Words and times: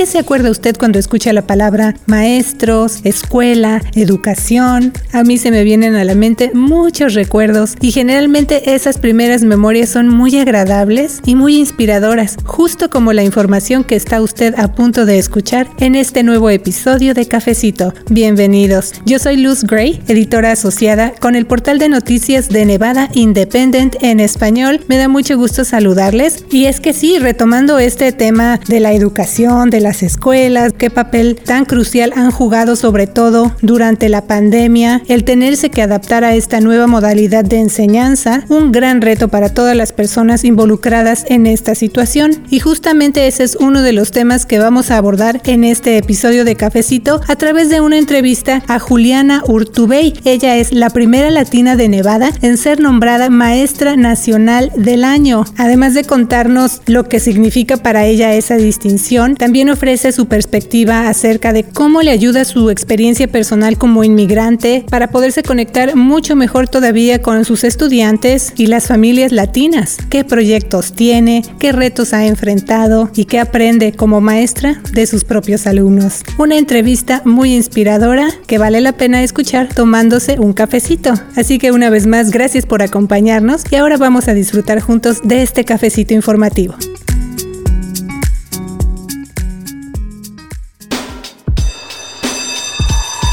qué 0.00 0.06
se 0.06 0.18
acuerda 0.18 0.50
usted 0.50 0.78
cuando 0.78 0.98
escucha 0.98 1.30
la 1.34 1.46
palabra 1.46 1.94
maestros, 2.06 3.00
escuela, 3.04 3.82
educación? 3.94 4.94
A 5.12 5.24
mí 5.24 5.36
se 5.36 5.50
me 5.50 5.62
vienen 5.62 5.94
a 5.94 6.04
la 6.04 6.14
mente 6.14 6.52
muchos 6.54 7.12
recuerdos 7.12 7.74
y 7.82 7.92
generalmente 7.92 8.74
esas 8.74 8.96
primeras 8.96 9.42
memorias 9.42 9.90
son 9.90 10.08
muy 10.08 10.38
agradables 10.38 11.20
y 11.26 11.34
muy 11.34 11.58
inspiradoras, 11.58 12.38
justo 12.46 12.88
como 12.88 13.12
la 13.12 13.24
información 13.24 13.84
que 13.84 13.94
está 13.94 14.22
usted 14.22 14.54
a 14.58 14.72
punto 14.72 15.04
de 15.04 15.18
escuchar 15.18 15.68
en 15.80 15.94
este 15.94 16.22
nuevo 16.22 16.48
episodio 16.48 17.12
de 17.12 17.26
Cafecito. 17.26 17.92
Bienvenidos. 18.08 18.94
Yo 19.04 19.18
soy 19.18 19.36
Luz 19.36 19.64
Gray, 19.64 20.00
editora 20.08 20.52
asociada 20.52 21.12
con 21.20 21.34
el 21.34 21.44
portal 21.44 21.78
de 21.78 21.90
noticias 21.90 22.48
de 22.48 22.64
Nevada 22.64 23.10
Independent 23.12 23.96
en 24.00 24.20
español. 24.20 24.80
Me 24.88 24.96
da 24.96 25.08
mucho 25.08 25.36
gusto 25.36 25.66
saludarles 25.66 26.46
y 26.50 26.64
es 26.64 26.80
que 26.80 26.94
sí, 26.94 27.18
retomando 27.18 27.78
este 27.78 28.12
tema 28.12 28.58
de 28.66 28.80
la 28.80 28.94
educación, 28.94 29.68
de 29.68 29.89
las 29.90 30.04
escuelas, 30.04 30.72
qué 30.72 30.88
papel 30.88 31.34
tan 31.34 31.64
crucial 31.64 32.12
han 32.14 32.30
jugado 32.30 32.76
sobre 32.76 33.08
todo 33.08 33.56
durante 33.60 34.08
la 34.08 34.22
pandemia, 34.22 35.02
el 35.08 35.24
tenerse 35.24 35.68
que 35.70 35.82
adaptar 35.82 36.22
a 36.22 36.36
esta 36.36 36.60
nueva 36.60 36.86
modalidad 36.86 37.44
de 37.44 37.58
enseñanza, 37.58 38.44
un 38.48 38.70
gran 38.70 39.00
reto 39.00 39.26
para 39.26 39.48
todas 39.48 39.74
las 39.74 39.90
personas 39.92 40.44
involucradas 40.44 41.24
en 41.26 41.44
esta 41.44 41.74
situación. 41.74 42.44
Y 42.50 42.60
justamente 42.60 43.26
ese 43.26 43.42
es 43.42 43.56
uno 43.56 43.82
de 43.82 43.92
los 43.92 44.12
temas 44.12 44.46
que 44.46 44.60
vamos 44.60 44.92
a 44.92 44.96
abordar 44.96 45.40
en 45.44 45.64
este 45.64 45.96
episodio 45.96 46.44
de 46.44 46.54
Cafecito 46.54 47.20
a 47.26 47.34
través 47.34 47.68
de 47.68 47.80
una 47.80 47.98
entrevista 47.98 48.62
a 48.68 48.78
Juliana 48.78 49.42
Urtubey. 49.44 50.14
Ella 50.24 50.56
es 50.56 50.72
la 50.72 50.90
primera 50.90 51.30
latina 51.30 51.74
de 51.74 51.88
Nevada 51.88 52.30
en 52.42 52.58
ser 52.58 52.78
nombrada 52.78 53.28
Maestra 53.28 53.96
Nacional 53.96 54.70
del 54.76 55.02
Año. 55.02 55.46
Además 55.56 55.94
de 55.94 56.04
contarnos 56.04 56.80
lo 56.86 57.08
que 57.08 57.18
significa 57.18 57.76
para 57.76 58.06
ella 58.06 58.34
esa 58.34 58.54
distinción, 58.54 59.34
también 59.34 59.68
ofrece 59.80 60.12
su 60.12 60.26
perspectiva 60.26 61.08
acerca 61.08 61.54
de 61.54 61.64
cómo 61.64 62.02
le 62.02 62.10
ayuda 62.10 62.44
su 62.44 62.68
experiencia 62.68 63.28
personal 63.28 63.78
como 63.78 64.04
inmigrante 64.04 64.84
para 64.90 65.08
poderse 65.08 65.42
conectar 65.42 65.96
mucho 65.96 66.36
mejor 66.36 66.68
todavía 66.68 67.22
con 67.22 67.46
sus 67.46 67.64
estudiantes 67.64 68.52
y 68.58 68.66
las 68.66 68.88
familias 68.88 69.32
latinas, 69.32 69.96
qué 70.10 70.22
proyectos 70.22 70.92
tiene, 70.92 71.42
qué 71.58 71.72
retos 71.72 72.12
ha 72.12 72.26
enfrentado 72.26 73.10
y 73.14 73.24
qué 73.24 73.38
aprende 73.38 73.92
como 73.92 74.20
maestra 74.20 74.82
de 74.92 75.06
sus 75.06 75.24
propios 75.24 75.66
alumnos. 75.66 76.24
Una 76.36 76.58
entrevista 76.58 77.22
muy 77.24 77.54
inspiradora 77.54 78.28
que 78.46 78.58
vale 78.58 78.82
la 78.82 78.92
pena 78.92 79.22
escuchar 79.22 79.72
tomándose 79.74 80.38
un 80.38 80.52
cafecito. 80.52 81.14
Así 81.36 81.58
que 81.58 81.72
una 81.72 81.88
vez 81.88 82.06
más, 82.06 82.30
gracias 82.30 82.66
por 82.66 82.82
acompañarnos 82.82 83.62
y 83.70 83.76
ahora 83.76 83.96
vamos 83.96 84.28
a 84.28 84.34
disfrutar 84.34 84.80
juntos 84.80 85.20
de 85.24 85.40
este 85.40 85.64
cafecito 85.64 86.12
informativo. 86.12 86.74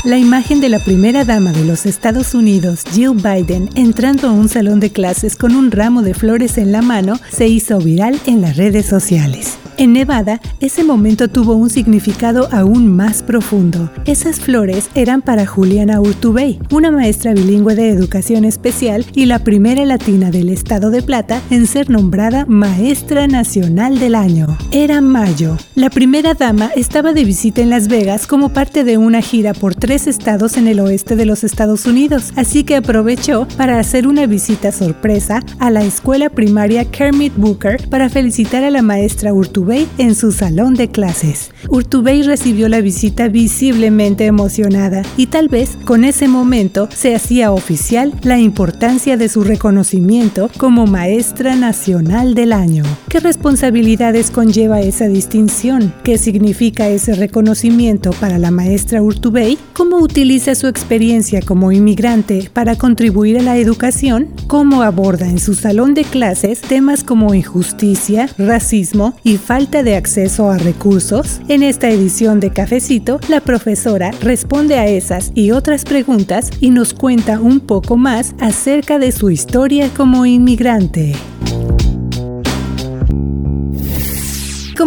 La 0.07 0.17
imagen 0.17 0.61
de 0.61 0.69
la 0.69 0.79
primera 0.79 1.25
dama 1.25 1.51
de 1.51 1.65
los 1.65 1.85
Estados 1.85 2.33
Unidos, 2.33 2.85
Jill 2.93 3.15
Biden, 3.15 3.69
entrando 3.75 4.29
a 4.29 4.31
un 4.31 4.47
salón 4.47 4.79
de 4.79 4.89
clases 4.89 5.35
con 5.35 5.53
un 5.53 5.69
ramo 5.69 6.01
de 6.01 6.13
flores 6.13 6.57
en 6.57 6.71
la 6.71 6.81
mano, 6.81 7.19
se 7.29 7.49
hizo 7.49 7.77
viral 7.79 8.17
en 8.25 8.39
las 8.39 8.55
redes 8.55 8.85
sociales. 8.85 9.57
En 9.79 9.93
Nevada, 9.93 10.41
ese 10.59 10.83
momento 10.83 11.27
tuvo 11.27 11.53
un 11.53 11.69
significado 11.69 12.49
aún 12.51 12.87
más 12.87 13.21
profundo. 13.21 13.91
Esas 14.05 14.39
flores 14.39 14.89
eran 14.95 15.21
para 15.21 15.45
Juliana 15.45 16.01
Urtubey, 16.01 16.59
una 16.71 16.89
maestra 16.89 17.35
bilingüe 17.35 17.75
de 17.75 17.89
educación 17.89 18.43
especial 18.43 19.05
y 19.13 19.25
la 19.25 19.37
primera 19.37 19.85
latina 19.85 20.31
del 20.31 20.49
estado 20.49 20.89
de 20.89 21.03
Plata 21.03 21.43
en 21.51 21.67
ser 21.67 21.91
nombrada 21.91 22.47
Maestra 22.47 23.27
Nacional 23.27 23.99
del 23.99 24.15
Año. 24.15 24.57
Era 24.71 24.99
mayo. 24.99 25.57
La 25.75 25.91
primera 25.91 26.33
dama 26.33 26.71
estaba 26.75 27.13
de 27.13 27.23
visita 27.23 27.61
en 27.61 27.69
Las 27.69 27.87
Vegas 27.87 28.25
como 28.25 28.49
parte 28.49 28.83
de 28.83 28.97
una 28.97 29.21
gira 29.21 29.53
por 29.53 29.75
tres 29.75 30.07
estados 30.07 30.57
en 30.57 30.67
el 30.67 30.79
oeste 30.79 31.15
de 31.15 31.27
los 31.27 31.43
Estados 31.43 31.85
Unidos, 31.85 32.33
así 32.35 32.63
que 32.63 32.77
aprovechó 32.77 33.47
para 33.57 33.77
hacer 33.77 34.07
una 34.07 34.25
visita 34.25 34.71
sorpresa 34.71 35.43
a 35.59 35.69
la 35.69 35.83
escuela 35.83 36.31
primaria 36.31 36.83
Kermit 36.85 37.35
Booker 37.37 37.87
para 37.89 38.09
felicitar 38.09 38.63
a 38.63 38.71
la 38.71 38.81
maestra 38.81 39.33
Urtubey 39.33 39.66
en 39.97 40.15
su 40.15 40.31
salón 40.31 40.75
de 40.75 40.87
clases. 40.87 41.51
Urtubey 41.67 42.21
recibió 42.21 42.69
la 42.69 42.79
visita 42.79 43.27
visiblemente 43.27 44.25
emocionada 44.25 45.01
y 45.17 45.27
tal 45.27 45.49
vez 45.49 45.77
con 45.83 46.05
ese 46.05 46.29
momento 46.29 46.87
se 46.95 47.13
hacía 47.13 47.51
oficial 47.51 48.13
la 48.21 48.39
importancia 48.39 49.17
de 49.17 49.27
su 49.27 49.43
reconocimiento 49.43 50.49
como 50.57 50.87
Maestra 50.87 51.55
Nacional 51.55 52.33
del 52.33 52.53
Año. 52.53 52.83
¿Qué 53.09 53.19
responsabilidades 53.19 54.31
conlleva 54.31 54.79
esa 54.79 55.07
distinción? 55.07 55.93
¿Qué 56.03 56.17
significa 56.17 56.87
ese 56.87 57.15
reconocimiento 57.15 58.11
para 58.11 58.37
la 58.37 58.51
maestra 58.51 59.01
Urtubey? 59.01 59.57
¿Cómo 59.73 59.97
utiliza 59.97 60.55
su 60.55 60.67
experiencia 60.67 61.41
como 61.41 61.73
inmigrante 61.73 62.49
para 62.53 62.77
contribuir 62.77 63.39
a 63.39 63.43
la 63.43 63.57
educación? 63.57 64.29
¿Cómo 64.47 64.83
aborda 64.83 65.27
en 65.27 65.39
su 65.39 65.55
salón 65.55 65.93
de 65.93 66.05
clases 66.05 66.61
temas 66.61 67.03
como 67.03 67.33
injusticia, 67.33 68.29
racismo 68.37 69.13
y 69.23 69.35
falta 69.35 69.56
falta 69.57 69.81
de 69.81 69.95
acceso 69.95 70.51
a 70.51 70.59
recursos? 70.59 71.41
En 71.47 71.63
esta 71.63 71.89
edición 71.89 72.39
de 72.39 72.51
Cafecito, 72.51 73.19
la 73.27 73.41
profesora 73.41 74.11
responde 74.21 74.75
a 74.75 74.85
esas 74.85 75.31
y 75.33 75.49
otras 75.49 75.83
preguntas 75.83 76.51
y 76.61 76.69
nos 76.69 76.93
cuenta 76.93 77.39
un 77.39 77.59
poco 77.59 77.97
más 77.97 78.35
acerca 78.39 78.99
de 78.99 79.11
su 79.11 79.31
historia 79.31 79.89
como 79.97 80.27
inmigrante. 80.27 81.15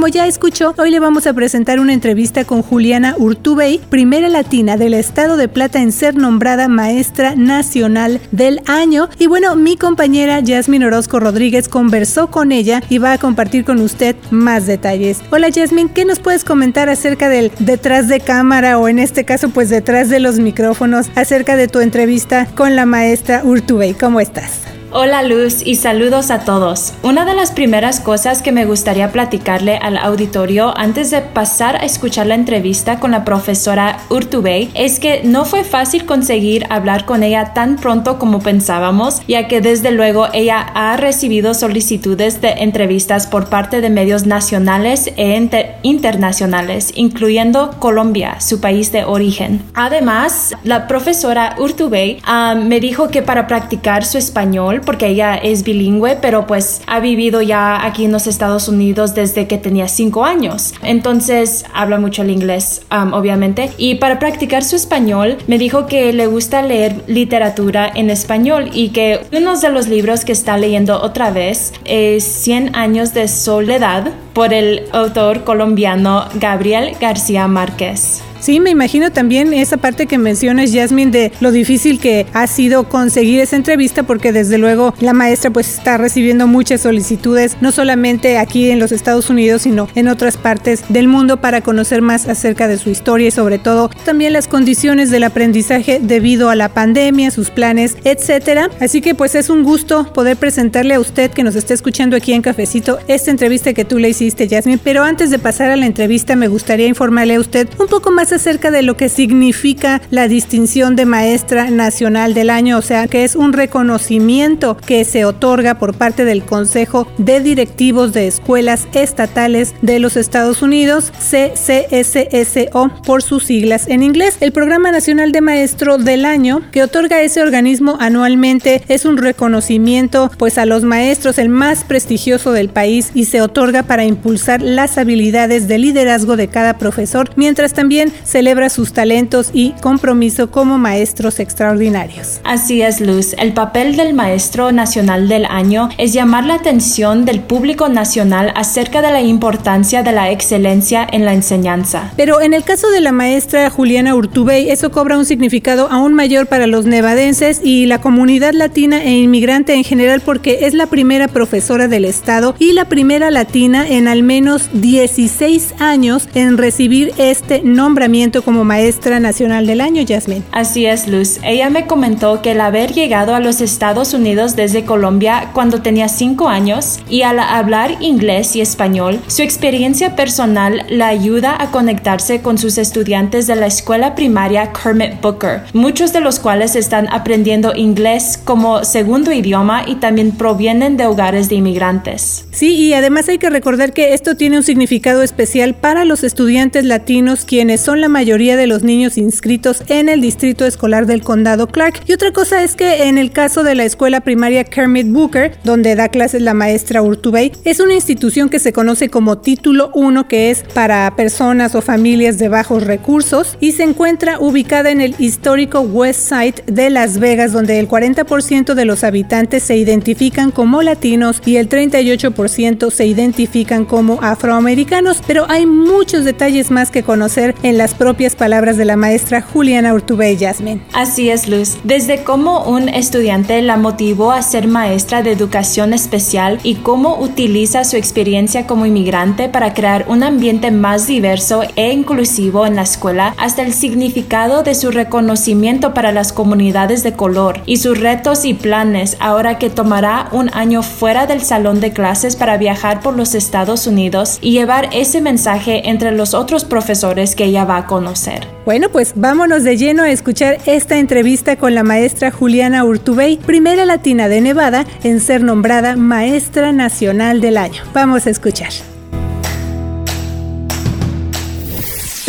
Como 0.01 0.09
ya 0.09 0.27
escuchó, 0.27 0.75
hoy 0.79 0.91
le 0.91 0.99
vamos 0.99 1.27
a 1.27 1.35
presentar 1.35 1.79
una 1.79 1.93
entrevista 1.93 2.47
con 2.47 2.63
Juliana 2.63 3.17
Urtubey, 3.19 3.83
primera 3.91 4.31
latina 4.31 4.79
del 4.79 4.95
estado 4.95 5.37
de 5.37 5.47
Plata 5.47 5.83
en 5.83 5.93
ser 5.93 6.15
nombrada 6.15 6.69
maestra 6.69 7.35
nacional 7.35 8.19
del 8.33 8.63
año. 8.65 9.11
Y 9.19 9.27
bueno, 9.27 9.57
mi 9.57 9.77
compañera 9.77 10.41
Yasmin 10.41 10.85
Orozco 10.85 11.21
Rodríguez 11.21 11.69
conversó 11.69 12.31
con 12.31 12.51
ella 12.51 12.83
y 12.89 12.97
va 12.97 13.13
a 13.13 13.19
compartir 13.19 13.67
con 13.67 13.79
usted 13.83 14.17
más 14.31 14.67
detalles. 14.67 15.21
Hola 15.31 15.51
Yasmin, 15.51 15.91
¿qué 15.91 16.07
nos 16.07 16.19
puedes 16.19 16.45
comentar 16.45 16.89
acerca 16.89 17.29
del 17.29 17.53
detrás 17.59 18.09
de 18.09 18.21
cámara 18.21 18.79
o 18.79 18.89
en 18.89 19.01
este 19.01 19.27
caso 19.27 19.51
pues 19.51 19.69
detrás 19.69 20.09
de 20.09 20.19
los 20.19 20.39
micrófonos 20.39 21.11
acerca 21.15 21.57
de 21.57 21.69
tu 21.69 21.81
entrevista 21.81 22.47
con 22.55 22.75
la 22.75 22.87
maestra 22.87 23.43
Urtubey? 23.45 23.93
¿Cómo 23.93 24.19
estás? 24.19 24.80
Hola 24.93 25.23
Luz 25.23 25.65
y 25.65 25.77
saludos 25.77 26.33
a 26.33 26.41
todos. 26.41 26.95
Una 27.05 27.25
de 27.25 27.33
las 27.33 27.53
primeras 27.53 28.01
cosas 28.01 28.43
que 28.43 28.51
me 28.51 28.65
gustaría 28.65 29.13
platicarle 29.13 29.77
al 29.77 29.97
auditorio 29.97 30.77
antes 30.77 31.13
de 31.13 31.21
pasar 31.21 31.77
a 31.77 31.85
escuchar 31.85 32.27
la 32.27 32.35
entrevista 32.35 32.99
con 32.99 33.13
la 33.13 33.25
profesora 33.25 34.01
Urtubey 34.11 34.69
es 34.75 34.99
que 34.99 35.23
no 35.23 35.45
fue 35.45 35.63
fácil 35.63 36.07
conseguir 36.07 36.67
hablar 36.71 37.05
con 37.05 37.23
ella 37.23 37.55
tan 37.55 37.77
pronto 37.77 38.19
como 38.19 38.41
pensábamos, 38.41 39.23
ya 39.29 39.47
que 39.47 39.61
desde 39.61 39.93
luego 39.93 40.27
ella 40.33 40.59
ha 40.59 40.97
recibido 40.97 41.55
solicitudes 41.55 42.41
de 42.41 42.49
entrevistas 42.49 43.29
por 43.29 43.49
parte 43.49 43.81
de 43.81 43.91
medios 43.91 44.27
nacionales 44.27 45.13
e 45.17 45.71
internacionales, 45.85 46.91
incluyendo 46.97 47.77
Colombia, 47.79 48.41
su 48.41 48.61
país 48.61 48.91
de 48.91 49.05
origen. 49.05 49.63
Además, 49.75 50.53
la 50.65 50.89
profesora 50.89 51.55
Urtubey 51.61 52.19
ah, 52.25 52.57
me 52.57 52.81
dijo 52.81 53.07
que 53.07 53.23
para 53.23 53.47
practicar 53.47 54.05
su 54.05 54.19
español 54.19 54.80
porque 54.85 55.09
ella 55.09 55.35
es 55.35 55.63
bilingüe, 55.63 56.17
pero 56.21 56.47
pues 56.47 56.83
ha 56.87 57.01
vivido 57.01 57.43
ya 57.43 57.85
aquí 57.85 58.05
en 58.05 58.13
los 58.13 58.27
Estados 58.27 58.69
Unidos 58.69 59.15
desde 59.15 59.47
que 59.47 59.59
tenía 59.59 59.89
cinco 59.89 60.25
años. 60.25 60.75
Entonces 60.83 61.65
habla 61.73 61.99
mucho 61.99 62.23
el 62.23 62.31
inglés, 62.31 62.83
um, 62.91 63.13
obviamente. 63.13 63.71
Y 63.77 63.97
para 63.97 64.19
practicar 64.19 64.65
su 64.65 64.77
español, 64.77 65.39
me 65.47 65.59
dijo 65.59 65.87
que 65.87 66.13
le 66.13 66.27
gusta 66.27 66.63
leer 66.63 67.05
literatura 67.07 67.91
en 67.95 68.11
español 68.11 68.71
y 68.73 68.91
que 68.91 69.21
uno 69.33 69.57
de 69.57 69.71
los 69.71 69.89
libros 69.89 70.25
que 70.25 70.33
está 70.33 70.57
leyendo 70.57 71.01
otra 71.03 71.31
vez 71.31 71.73
es 71.85 72.25
100 72.25 72.77
años 72.77 73.15
de 73.15 73.29
soledad 73.29 74.13
por 74.33 74.55
el 74.55 74.85
autor 74.93 75.45
colombiano 75.45 76.27
Gabriel 76.35 76.97
García 77.01 77.49
Márquez. 77.49 78.23
Sí, 78.41 78.59
me 78.59 78.71
imagino 78.71 79.13
también 79.13 79.53
esa 79.53 79.77
parte 79.77 80.07
que 80.07 80.17
mencionas, 80.17 80.73
Jasmine, 80.73 81.11
de 81.11 81.33
lo 81.41 81.53
difícil 81.53 82.01
que 82.01 82.27
ha 82.33 82.47
sido 82.47 82.89
conseguir 82.89 83.39
esa 83.41 83.57
entrevista, 83.57 84.03
porque 84.03 84.33
desde 84.33 84.57
luego 84.57 84.95
la 85.01 85.13
maestra 85.13 85.51
pues 85.51 85.69
está 85.69 85.99
recibiendo 85.99 86.47
muchas 86.47 86.81
solicitudes, 86.81 87.59
no 87.61 87.71
solamente 87.71 88.39
aquí 88.39 88.71
en 88.71 88.79
los 88.79 88.93
Estados 88.93 89.29
Unidos, 89.29 89.63
sino 89.63 89.89
en 89.95 90.09
otras 90.09 90.39
partes 90.39 90.85
del 90.89 91.07
mundo 91.07 91.37
para 91.41 91.61
conocer 91.61 92.01
más 92.01 92.29
acerca 92.29 92.67
de 92.67 92.79
su 92.79 92.89
historia 92.89 93.29
y 93.29 93.31
sobre 93.31 93.59
todo 93.59 93.91
también 94.05 94.33
las 94.33 94.49
condiciones 94.49 95.11
del 95.11 95.25
aprendizaje 95.25 96.01
debido 96.01 96.49
a 96.49 96.57
la 96.57 96.71
pandemia, 96.71 97.31
sus 97.31 97.51
planes, 97.51 97.99
etcétera. 98.05 98.71
Así 98.81 99.03
que 99.03 99.15
pues 99.15 99.35
es 99.35 99.51
un 99.51 99.65
gusto 99.65 100.11
poder 100.15 100.39
presentarle 100.39 100.95
a 100.95 101.01
usted 101.01 101.31
que 101.31 101.43
nos 101.43 101.57
está 101.57 101.75
escuchando 101.75 102.17
aquí 102.17 102.33
en 102.33 102.41
Cafecito 102.41 102.99
esta 103.07 103.31
entrevista 103.31 103.75
que 103.75 103.85
tú 103.85 103.99
le 103.99 104.09
hiciste, 104.09 104.49
Jasmine. 104.49 104.81
Pero 104.83 105.03
antes 105.03 105.31
de 105.31 105.39
pasar 105.39 105.71
a 105.71 105.77
la 105.77 105.87
entrevista, 105.87 106.37
me 106.37 106.49
gustaría 106.49 106.87
informarle 106.87 107.35
a 107.35 107.41
usted 107.41 107.69
un 107.79 107.87
poco 107.87 108.11
más 108.11 108.30
acerca 108.33 108.71
de 108.71 108.83
lo 108.83 108.97
que 108.97 109.09
significa 109.09 110.01
la 110.11 110.29
distinción 110.29 110.97
de 110.97 111.07
maestra 111.07 111.71
nacional 111.71 112.35
del 112.35 112.51
año, 112.51 112.79
o 112.79 112.83
sea, 112.83 113.09
que 113.09 113.25
es 113.25 113.37
un 113.37 113.53
reconocimiento 113.53 114.77
que 114.77 115.05
se 115.05 115.25
otorga 115.25 115.79
por 115.79 115.95
parte 115.97 116.25
del 116.25 116.43
Consejo 116.43 117.07
de 117.19 117.41
Directivos 117.41 118.13
de 118.13 118.27
Escuelas 118.27 118.87
Estatales 118.93 119.75
de 119.83 119.99
los 119.99 120.17
Estados 120.17 120.63
Unidos, 120.63 121.13
CCSSO 121.19 122.91
por 123.05 123.23
sus 123.23 123.45
siglas 123.45 123.89
en 123.89 124.03
inglés. 124.03 124.37
El 124.41 124.53
Programa 124.53 124.91
Nacional 124.91 125.33
de 125.33 125.41
Maestro 125.41 125.99
del 125.99 126.25
Año 126.25 126.63
que 126.73 126.83
otorga 126.83 127.23
ese 127.23 127.43
organismo 127.43 127.97
anualmente 128.01 128.83
es 128.89 129.05
un 129.05 129.17
reconocimiento 129.17 130.31
pues 130.39 130.59
a 130.59 130.67
los 130.67 130.85
maestros 130.85 131.39
el 131.39 131.49
más 131.49 131.85
prestigioso 131.85 132.53
del 132.53 132.69
país 132.69 133.11
y 133.15 133.25
se 133.25 133.43
otorga 133.43 133.83
para 133.83 134.05
impulsar 134.05 134.63
las 134.63 134.99
habilidades 134.99 135.69
de 135.69 135.79
liderazgo 135.79 136.37
de 136.37 136.49
cada 136.49 136.79
profesor, 136.79 137.31
mientras 137.37 137.73
también 137.73 138.13
celebra 138.25 138.69
sus 138.69 138.93
talentos 138.93 139.51
y 139.53 139.73
compromiso 139.81 140.51
como 140.51 140.79
maestros 140.79 141.41
extraordinarios. 141.41 142.41
Así 142.45 142.83
es, 142.83 143.01
Luz. 143.01 143.35
El 143.39 143.53
papel 143.53 143.97
del 143.97 144.15
Maestro 144.15 144.73
Nacional 144.73 145.29
del 145.29 145.47
Año 145.47 145.89
es 145.99 146.13
llamar 146.13 146.45
la 146.45 146.55
atención 146.55 147.25
del 147.25 147.41
público 147.41 147.89
nacional 147.89 148.53
acerca 148.55 149.03
de 149.03 149.11
la 149.11 149.23
importancia 149.23 150.03
de 150.03 150.13
la 150.13 150.31
excelencia 150.31 151.07
en 151.11 151.25
la 151.25 151.33
enseñanza. 151.33 152.13
Pero 152.17 152.41
en 152.41 152.55
el 152.55 152.65
caso 152.65 152.91
de 152.91 153.01
la 153.01 153.13
maestra 153.13 153.71
Juliana 153.71 154.15
Urtubey, 154.15 154.71
eso 154.71 154.91
cobra 154.91 155.19
un 155.19 155.25
significado 155.25 155.89
aún 155.91 156.15
mayor 156.15 156.47
para 156.47 156.67
los 156.67 156.87
nevadenses 156.87 157.61
y 157.65 157.87
la 157.87 158.01
comunidad 158.01 158.53
latina 158.53 159.03
e 159.03 159.13
inmigrante 159.13 159.75
en 159.75 159.85
general 159.85 160.21
porque 160.21 160.67
es 160.67 160.75
la 160.75 160.87
primera 160.87 161.29
profesora 161.29 161.89
del 161.89 162.05
Estado 162.05 162.55
y 162.59 162.73
la 162.73 162.87
primera 162.87 163.31
latina 163.31 163.87
en 163.89 164.09
al 164.09 164.23
menos 164.23 164.69
16 164.75 165.75
años 165.79 166.29
en 166.35 166.59
recibir 166.59 167.13
este 167.17 167.63
nombramiento 167.63 168.10
como 168.45 168.65
maestra 168.65 169.21
nacional 169.21 169.69
del 169.69 169.81
año, 169.81 170.03
Jasmine. 170.07 170.43
Así 170.51 170.85
es, 170.85 171.07
Luz. 171.07 171.39
Ella 171.45 171.71
me 171.71 171.87
comentó 171.87 172.43
que 172.43 172.51
el 172.51 172.61
haber 172.61 172.93
llegado 172.93 173.37
a 173.37 173.41
los 173.41 173.61
Estados 173.61 174.15
Unidos 174.15 174.57
desde 174.57 174.85
Colombia 174.85 175.51
cuando 175.53 175.81
tenía 175.81 176.09
5 176.09 176.49
años 176.49 176.99
y 177.09 177.23
al 177.23 177.39
hablar 177.39 177.99
inglés 178.01 178.57
y 178.57 178.63
español, 178.63 179.21
su 179.29 179.43
experiencia 179.43 180.17
personal 180.17 180.85
la 180.89 181.07
ayuda 181.07 181.57
a 181.57 181.71
conectarse 181.71 182.43
con 182.43 182.59
sus 182.59 182.79
estudiantes 182.79 183.47
de 183.47 183.55
la 183.55 183.67
escuela 183.67 184.17
primaria 184.17 184.73
Kermit 184.73 185.21
Booker, 185.23 185.63
muchos 185.73 186.13
de 186.13 186.21
los 186.21 186.41
cuales 186.41 186.75
están 186.75 187.07
aprendiendo 187.13 187.77
inglés 187.77 188.41
como 188.45 188.83
segundo 188.85 189.31
idioma 189.31 189.85
y 189.87 189.95
también 189.97 190.33
provienen 190.33 190.97
de 190.97 191.07
hogares 191.07 191.49
de 191.49 191.55
inmigrantes. 191.55 192.45
Sí, 192.51 192.75
y 192.75 192.93
además 192.93 193.29
hay 193.29 193.39
que 193.39 193.51
recordar 193.51 193.93
que 193.93 194.15
esto 194.15 194.35
tiene 194.37 194.57
un 194.57 194.65
significado 194.65 195.23
especial 195.23 195.75
para 195.75 196.05
los 196.05 196.25
estudiantes 196.25 196.85
latinos, 196.85 197.45
quienes 197.45 197.81
son 197.81 198.00
la 198.01 198.09
mayoría 198.09 198.57
de 198.57 198.67
los 198.67 198.83
niños 198.83 199.19
inscritos 199.19 199.83
en 199.89 200.09
el 200.09 200.21
distrito 200.21 200.65
escolar 200.65 201.07
del 201.07 201.23
condado 201.23 201.67
Clark. 201.67 202.03
Y 202.07 202.13
otra 202.13 202.33
cosa 202.33 202.63
es 202.63 202.77
que 202.77 203.05
en 203.05 203.19
el 203.19 203.31
caso 203.31 203.63
de 203.63 203.75
la 203.75 203.85
escuela 203.85 204.21
primaria 204.21 204.65
Kermit 204.65 205.09
Booker, 205.09 205.59
donde 205.65 205.95
da 205.95 206.09
clases 206.09 206.43
la 206.43 206.55
maestra 206.55 207.03
Urtubey, 207.03 207.53
es 207.65 207.81
una 207.81 207.95
institución 207.95 208.49
que 208.49 208.59
se 208.59 208.73
conoce 208.73 209.09
como 209.09 209.39
Título 209.39 209.91
1, 209.95 210.29
que 210.29 210.51
es 210.51 210.63
para 210.75 211.15
personas 211.17 211.75
o 211.75 211.83
familias 211.83 212.39
de 212.39 212.49
bajos 212.49 212.85
recursos, 212.85 213.57
y 213.61 213.73
se 213.73 213.85
encuentra 213.85 214.39
ubicada 214.41 214.91
en 214.91 215.01
el 215.01 215.15
histórico 215.19 215.81
West 215.81 216.29
Side 216.29 216.65
de 216.67 216.91
Las 216.91 217.19
Vegas, 217.19 217.53
donde 217.53 217.79
el 217.79 217.89
40% 217.89 218.75
de 218.75 218.85
los 218.85 219.05
habitantes 219.05 219.63
se 219.63 219.77
identifican 219.77 220.51
como 220.51 220.83
latinos 220.83 221.43
y 221.45 221.57
el 221.57 221.69
38% 221.69 222.91
se 222.91 223.07
identifican 223.07 223.85
como 223.85 224.19
afroamericanos, 224.23 225.23
pero 225.27 225.47
hay 225.49 225.67
muchos 225.67 226.25
detalles 226.25 226.71
más 226.71 226.91
que 226.91 227.03
conocer 227.03 227.55
en 227.63 227.79
las 227.91 227.99
propias 227.99 228.37
palabras 228.37 228.77
de 228.77 228.85
la 228.85 228.95
maestra 228.95 229.43
Juliana 229.43 229.93
Urtubey 229.93 230.37
Jasmine. 230.39 230.81
Así 230.93 231.29
es, 231.29 231.49
Luz. 231.49 231.77
Desde 231.83 232.23
cómo 232.23 232.63
un 232.63 232.89
estudiante 232.89 233.61
la 233.63 233.77
motivó 233.77 234.31
a 234.31 234.43
ser 234.43 234.69
maestra 234.69 235.23
de 235.23 235.33
educación 235.33 235.93
especial 235.93 236.61
y 236.63 236.77
cómo 236.77 237.19
utiliza 237.19 237.83
su 237.83 237.97
experiencia 237.97 238.69
como 238.69 238.87
inmigrante 238.87 239.49
para 239.49 239.75
crear 239.75 240.05
un 240.07 240.23
ambiente 240.23 240.71
más 240.71 241.09
diverso 241.09 241.63
e 241.75 241.93
inclusivo 241.93 242.65
en 242.65 242.77
la 242.77 242.83
escuela, 242.83 243.35
hasta 243.39 243.63
el 243.63 243.73
significado 243.73 244.63
de 244.63 244.77
su 244.77 244.93
reconocimiento 244.93 245.93
para 245.93 246.13
las 246.13 246.33
comunidades 246.33 247.03
de 247.03 247.15
color 247.15 247.61
y 247.67 247.79
sus 247.79 247.99
retos 247.99 248.45
y 248.45 248.55
planes 248.55 249.17
ahora 249.19 249.59
que 249.59 249.69
tomará 249.69 250.29
un 250.31 250.49
año 250.55 250.85
fuera 250.85 251.27
del 251.27 251.41
salón 251.41 251.81
de 251.81 251.93
clases 251.93 252.37
para 252.37 252.57
viajar 252.57 253.01
por 253.01 253.17
los 253.17 253.35
Estados 253.35 253.89
Unidos 253.89 254.39
y 254.41 254.53
llevar 254.53 254.91
ese 254.93 255.21
mensaje 255.21 255.89
entre 255.89 256.13
los 256.13 256.35
otros 256.35 256.65
profesores 256.65 257.35
que 257.35 257.47
ella 257.47 257.65
va 257.65 257.80
conocer. 257.87 258.47
Bueno, 258.65 258.89
pues 258.91 259.13
vámonos 259.17 259.65
de 259.65 259.77
lleno 259.77 260.03
a 260.03 260.11
escuchar 260.11 260.59
esta 260.67 260.99
entrevista 260.99 261.57
con 261.57 261.75
la 261.75 261.83
maestra 261.83 262.31
Juliana 262.31 262.85
Urtubey, 262.85 263.37
primera 263.37 263.85
latina 263.85 264.29
de 264.29 264.41
Nevada 264.41 264.85
en 265.03 265.21
ser 265.21 265.43
nombrada 265.43 265.97
Maestra 265.97 266.73
Nacional 266.73 267.41
del 267.41 267.57
Año. 267.57 267.83
Vamos 267.95 268.27
a 268.27 268.31
escuchar. 268.31 268.90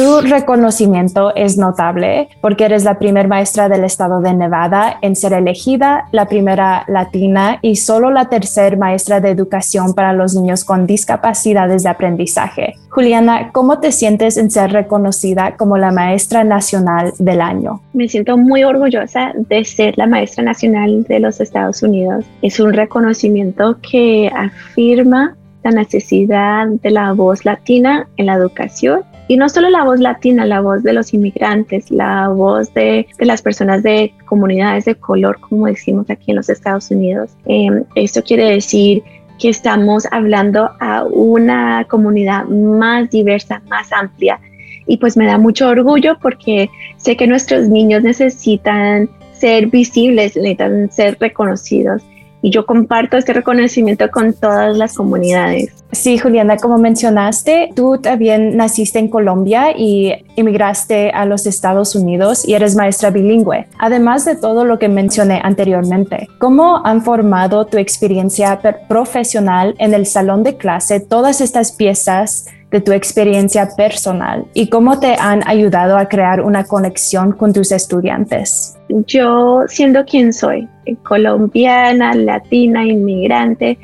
Tu 0.01 0.19
reconocimiento 0.21 1.31
es 1.35 1.59
notable 1.59 2.29
porque 2.41 2.65
eres 2.65 2.83
la 2.83 2.97
primera 2.97 3.27
maestra 3.27 3.69
del 3.69 3.83
estado 3.83 4.19
de 4.19 4.33
Nevada 4.33 4.97
en 5.03 5.15
ser 5.15 5.31
elegida, 5.31 6.07
la 6.11 6.25
primera 6.25 6.85
latina 6.87 7.59
y 7.61 7.75
solo 7.75 8.09
la 8.09 8.27
tercera 8.27 8.75
maestra 8.75 9.19
de 9.19 9.29
educación 9.29 9.93
para 9.93 10.11
los 10.13 10.33
niños 10.33 10.65
con 10.65 10.87
discapacidades 10.87 11.83
de 11.83 11.89
aprendizaje. 11.89 12.73
Juliana, 12.89 13.51
¿cómo 13.51 13.77
te 13.77 13.91
sientes 13.91 14.37
en 14.37 14.49
ser 14.49 14.71
reconocida 14.71 15.55
como 15.55 15.77
la 15.77 15.91
maestra 15.91 16.43
nacional 16.43 17.13
del 17.19 17.39
año? 17.39 17.83
Me 17.93 18.09
siento 18.09 18.37
muy 18.37 18.63
orgullosa 18.63 19.33
de 19.35 19.63
ser 19.63 19.99
la 19.99 20.07
maestra 20.07 20.43
nacional 20.43 21.03
de 21.03 21.19
los 21.19 21.39
Estados 21.39 21.83
Unidos. 21.83 22.25
Es 22.41 22.59
un 22.59 22.73
reconocimiento 22.73 23.77
que 23.87 24.31
afirma 24.35 25.35
la 25.63 25.69
necesidad 25.69 26.65
de 26.65 26.89
la 26.89 27.13
voz 27.13 27.45
latina 27.45 28.07
en 28.17 28.25
la 28.25 28.33
educación 28.33 29.03
y 29.27 29.37
no 29.37 29.47
solo 29.49 29.69
la 29.69 29.83
voz 29.83 29.99
latina, 29.99 30.45
la 30.45 30.61
voz 30.61 30.83
de 30.83 30.93
los 30.93 31.13
inmigrantes, 31.13 31.89
la 31.91 32.27
voz 32.27 32.73
de, 32.73 33.07
las 33.19 33.41
personas 33.41 33.83
de 33.83 34.13
comunidades 34.25 34.85
de 34.85 34.95
color, 34.95 35.39
como 35.39 35.67
decimos 35.67 36.09
aquí 36.09 36.31
en 36.31 36.37
los 36.37 36.49
Estados 36.49 36.91
Unidos. 36.91 37.31
Em, 37.45 37.83
esto 37.95 38.21
quiere 38.23 38.45
decir 38.45 39.03
que 39.39 39.49
estamos 39.49 40.05
hablando 40.11 40.69
a 40.79 41.03
una 41.05 41.85
comunidad 41.89 42.45
más 42.45 43.09
diversa, 43.09 43.61
más 43.69 43.91
amplia. 43.91 44.39
Y 44.85 44.97
pues 44.97 45.15
me 45.15 45.25
da 45.25 45.37
mucho 45.37 45.69
orgullo 45.69 46.17
porque 46.21 46.69
sé 46.97 47.15
que 47.15 47.27
nuestros 47.27 47.69
niños 47.69 48.03
necesitan 48.03 49.09
ser 49.31 49.67
visibles, 49.67 50.35
necesitan 50.35 50.91
ser 50.91 51.17
reconocidos 51.19 52.03
y 52.41 52.49
yo 52.49 52.65
comparto 52.65 53.17
este 53.17 53.33
reconocimiento 53.33 54.09
con 54.09 54.33
todas 54.33 54.77
las 54.77 54.95
comunidades. 54.95 55.73
Sí, 55.91 56.17
Juliana, 56.17 56.57
como 56.57 56.77
mencionaste, 56.77 57.71
tú 57.75 57.97
también 57.97 58.55
naciste 58.55 58.99
en 58.99 59.09
Colombia 59.09 59.77
y 59.77 60.13
emigraste 60.37 61.11
a 61.11 61.25
los 61.25 61.45
Estados 61.45 61.95
Unidos 61.95 62.47
y 62.47 62.53
eres 62.53 62.75
maestra 62.75 63.09
bilingüe, 63.09 63.67
además 63.77 64.23
de 64.23 64.35
todo 64.35 64.63
lo 64.63 64.79
que 64.79 64.87
mencioné 64.87 65.41
anteriormente. 65.43 66.29
¿Cómo 66.39 66.81
han 66.85 67.03
formado 67.03 67.65
tu 67.65 67.77
experiencia 67.77 68.59
profesional 68.87 69.75
en 69.79 69.93
el 69.93 70.05
salón 70.05 70.43
de 70.43 70.55
clase 70.55 71.01
todas 71.01 71.41
estas 71.41 71.73
piezas? 71.73 72.45
De 72.71 72.79
tu 72.79 72.93
experiencia 72.93 73.69
personal 73.75 74.45
y 74.53 74.69
cómo 74.69 74.99
te 74.99 75.15
han 75.19 75.45
ayudado 75.45 75.97
a 75.97 76.07
crear 76.07 76.41
una 76.41 76.63
conexión 76.63 77.33
con 77.33 77.51
tus 77.51 77.71
estudiantes. 77.71 78.77
Yo, 79.07 79.63
siendo 79.67 80.05
quien 80.05 80.31
soy, 80.31 80.67
colombiana, 81.03 82.13
latina, 82.13 82.85
inmigrante, 82.85 83.77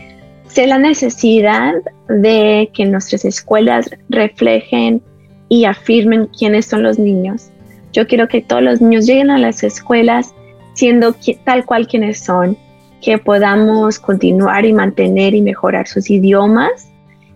sé 0.48 0.67
la 0.67 0.77
necesidad 0.77 1.74
de 2.08 2.70
que 2.74 2.86
nuestras 2.86 3.25
escuelas 3.25 3.89
reflejen 4.10 5.01
y 5.50 5.65
afirmen 5.65 6.27
quiénes 6.27 6.65
son 6.65 6.84
los 6.84 6.98
niños. 6.98 7.50
Yo 7.91 8.08
quiero 8.08 8.29
que 8.29 8.41
todos 8.41 8.63
los 8.63 8.82
niños 8.82 9.06
lleguen 9.06 9.29
a 9.29 9.38
las 9.38 9.63
escuelas 9.63 10.34
siendo 10.74 11.13
tal 11.44 11.65
cual 11.65 11.88
quienes 11.88 12.20
son, 12.20 12.58
que 13.01 13.17
podamos 13.17 14.00
continuar 14.00 14.65
y 14.65 14.74
mantener 14.74 15.34
y 15.34 15.41
mejorar 15.41 15.88
sus 15.88 16.10
idiomas 16.10 16.88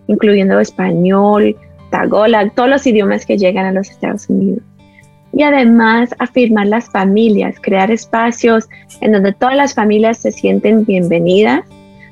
incluyendo 0.06 0.58
español, 0.60 1.56
tagola, 1.90 2.50
todos 2.50 2.68
los 2.68 2.86
idiomas 2.86 3.26
que 3.26 3.38
llegan 3.38 3.66
a 3.66 3.72
los 3.72 3.90
Estados 3.90 4.28
Unidos. 4.28 4.62
Y 5.34 5.42
además 5.42 6.14
afirmar 6.18 6.66
las 6.66 6.90
familias, 6.90 7.56
crear 7.60 7.90
espacios 7.90 8.68
en 9.00 9.12
donde 9.12 9.32
todas 9.32 9.56
las 9.56 9.74
familias 9.74 10.18
se 10.18 10.32
sienten 10.32 10.84
bienvenidas, 10.84 11.64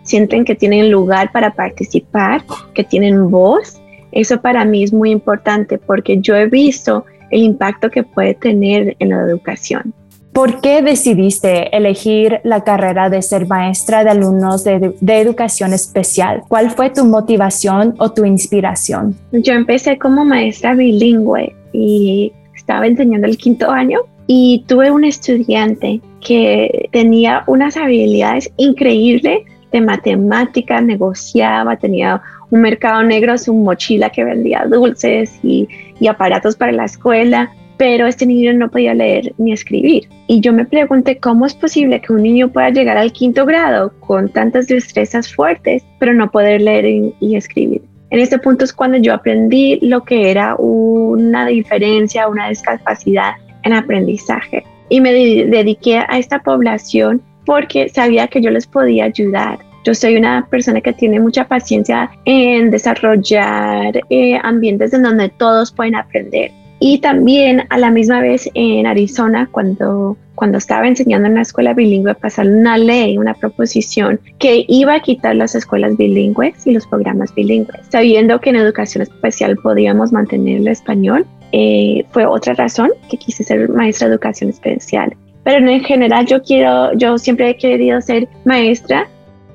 sienten 0.02 0.44
que 0.44 0.54
tienen 0.54 0.90
lugar 0.90 1.30
para 1.32 1.52
participar, 1.52 2.42
que 2.74 2.84
tienen 2.84 3.30
voz. 3.30 3.80
Eso 4.12 4.40
para 4.40 4.64
mí 4.64 4.82
es 4.82 4.92
muy 4.92 5.10
importante 5.10 5.78
porque 5.78 6.18
yo 6.20 6.34
he 6.34 6.46
visto 6.46 7.04
el 7.30 7.42
impacto 7.42 7.90
que 7.90 8.02
puede 8.02 8.34
tener 8.34 8.96
en 8.98 9.10
la 9.10 9.20
educación. 9.20 9.94
¿Por 10.32 10.60
qué 10.60 10.80
decidiste 10.80 11.76
elegir 11.76 12.40
la 12.44 12.62
carrera 12.62 13.10
de 13.10 13.20
ser 13.20 13.48
maestra 13.48 14.04
de 14.04 14.10
alumnos 14.10 14.62
de, 14.62 14.94
educación 15.00 15.72
especial? 15.72 16.42
¿Cuál 16.46 16.70
fue 16.70 16.90
tu 16.90 17.04
motivación 17.04 17.94
o 17.98 18.12
tu 18.12 18.24
inspiración? 18.24 19.16
Yo 19.32 19.54
empecé 19.54 19.98
como 19.98 20.24
maestra 20.24 20.74
bilingüe 20.74 21.54
y 21.72 22.32
estaba 22.54 22.86
enseñando 22.86 23.26
el 23.26 23.36
quinto 23.36 23.70
año 23.70 24.00
y 24.28 24.64
tuve 24.68 24.92
un 24.92 25.04
estudiante 25.04 26.00
que 26.20 26.88
tenía 26.92 27.42
unas 27.48 27.76
habilidades 27.76 28.52
increíbles 28.56 29.40
de 29.72 29.80
matemáticas, 29.80 30.82
negociaba, 30.82 31.76
tenía 31.76 32.22
un 32.50 32.60
mercado 32.60 33.02
negro, 33.02 33.36
su 33.36 33.52
mochila 33.52 34.10
que 34.10 34.24
vendía 34.24 34.64
dulces 34.68 35.38
y, 35.42 35.68
y 35.98 36.06
aparatos 36.06 36.54
para 36.56 36.72
la 36.72 36.84
escuela, 36.84 37.50
pero 37.80 38.06
este 38.06 38.26
niño 38.26 38.52
no 38.52 38.70
podía 38.70 38.92
leer 38.92 39.32
ni 39.38 39.54
escribir. 39.54 40.06
Y 40.26 40.40
yo 40.40 40.52
me 40.52 40.66
pregunté 40.66 41.16
cómo 41.16 41.46
es 41.46 41.54
posible 41.54 42.02
que 42.02 42.12
un 42.12 42.22
niño 42.22 42.52
pueda 42.52 42.68
llegar 42.68 42.98
al 42.98 43.10
quinto 43.10 43.46
grado 43.46 43.90
con 44.00 44.28
tantas 44.28 44.66
destrezas 44.66 45.34
fuertes, 45.34 45.82
pero 45.98 46.12
no 46.12 46.30
poder 46.30 46.60
leer 46.60 46.84
y, 46.84 47.34
escribir. 47.34 47.80
En 48.10 48.20
este 48.20 48.38
punto 48.38 48.66
es 48.66 48.74
cuando 48.74 48.98
yo 48.98 49.14
aprendí 49.14 49.78
lo 49.80 50.04
que 50.04 50.30
era 50.30 50.56
una 50.56 51.46
diferencia, 51.46 52.28
una 52.28 52.50
discapacidad 52.50 53.32
en 53.62 53.72
aprendizaje. 53.72 54.62
Y 54.90 55.00
me 55.00 55.14
dediqué 55.14 56.00
a 56.06 56.18
esta 56.18 56.40
población 56.40 57.22
porque 57.46 57.88
sabía 57.88 58.28
que 58.28 58.42
yo 58.42 58.50
les 58.50 58.66
podía 58.66 59.06
ayudar. 59.06 59.58
Yo 59.86 59.94
soy 59.94 60.16
una 60.16 60.46
persona 60.50 60.82
que 60.82 60.92
tiene 60.92 61.18
mucha 61.18 61.48
paciencia 61.48 62.10
en 62.26 62.70
desarrollar 62.70 64.02
eh, 64.10 64.38
ambientes 64.42 64.92
en 64.92 65.02
donde 65.02 65.30
todos 65.30 65.72
pueden 65.72 65.94
aprender. 65.94 66.59
Y 66.82 66.98
también 66.98 67.64
a 67.68 67.76
la 67.76 67.90
misma 67.90 68.20
vez 68.20 68.48
en 68.54 68.86
Arizona, 68.86 69.46
cuando, 69.52 70.16
cuando 70.34 70.56
estaba 70.56 70.88
enseñando 70.88 71.26
en 71.26 71.32
una 71.32 71.42
escuela 71.42 71.74
bilingüe, 71.74 72.14
pasaron 72.14 72.54
una 72.54 72.78
ley, 72.78 73.18
una 73.18 73.34
proposición 73.34 74.18
que 74.38 74.64
iba 74.66 74.94
a 74.94 75.00
quitar 75.00 75.36
las 75.36 75.54
escuelas 75.54 75.98
bilingües 75.98 76.66
y 76.66 76.72
los 76.72 76.86
programas 76.86 77.34
bilingües, 77.34 77.82
sabiendo 77.90 78.40
que 78.40 78.48
en 78.48 78.56
educación 78.56 79.02
especial 79.02 79.56
podíamos 79.58 80.10
mantener 80.10 80.62
el 80.62 80.68
español. 80.68 81.26
Eh, 81.52 82.06
fue 82.12 82.24
otra 82.24 82.54
razón 82.54 82.90
que 83.10 83.18
quise 83.18 83.44
ser 83.44 83.68
maestra 83.68 84.08
de 84.08 84.14
educación 84.14 84.48
especial. 84.48 85.14
Pero 85.44 85.68
en 85.68 85.84
general 85.84 86.26
yo 86.26 86.42
quiero, 86.42 86.94
yo 86.94 87.18
siempre 87.18 87.50
he 87.50 87.56
querido 87.56 88.00
ser 88.00 88.26
maestra 88.44 89.06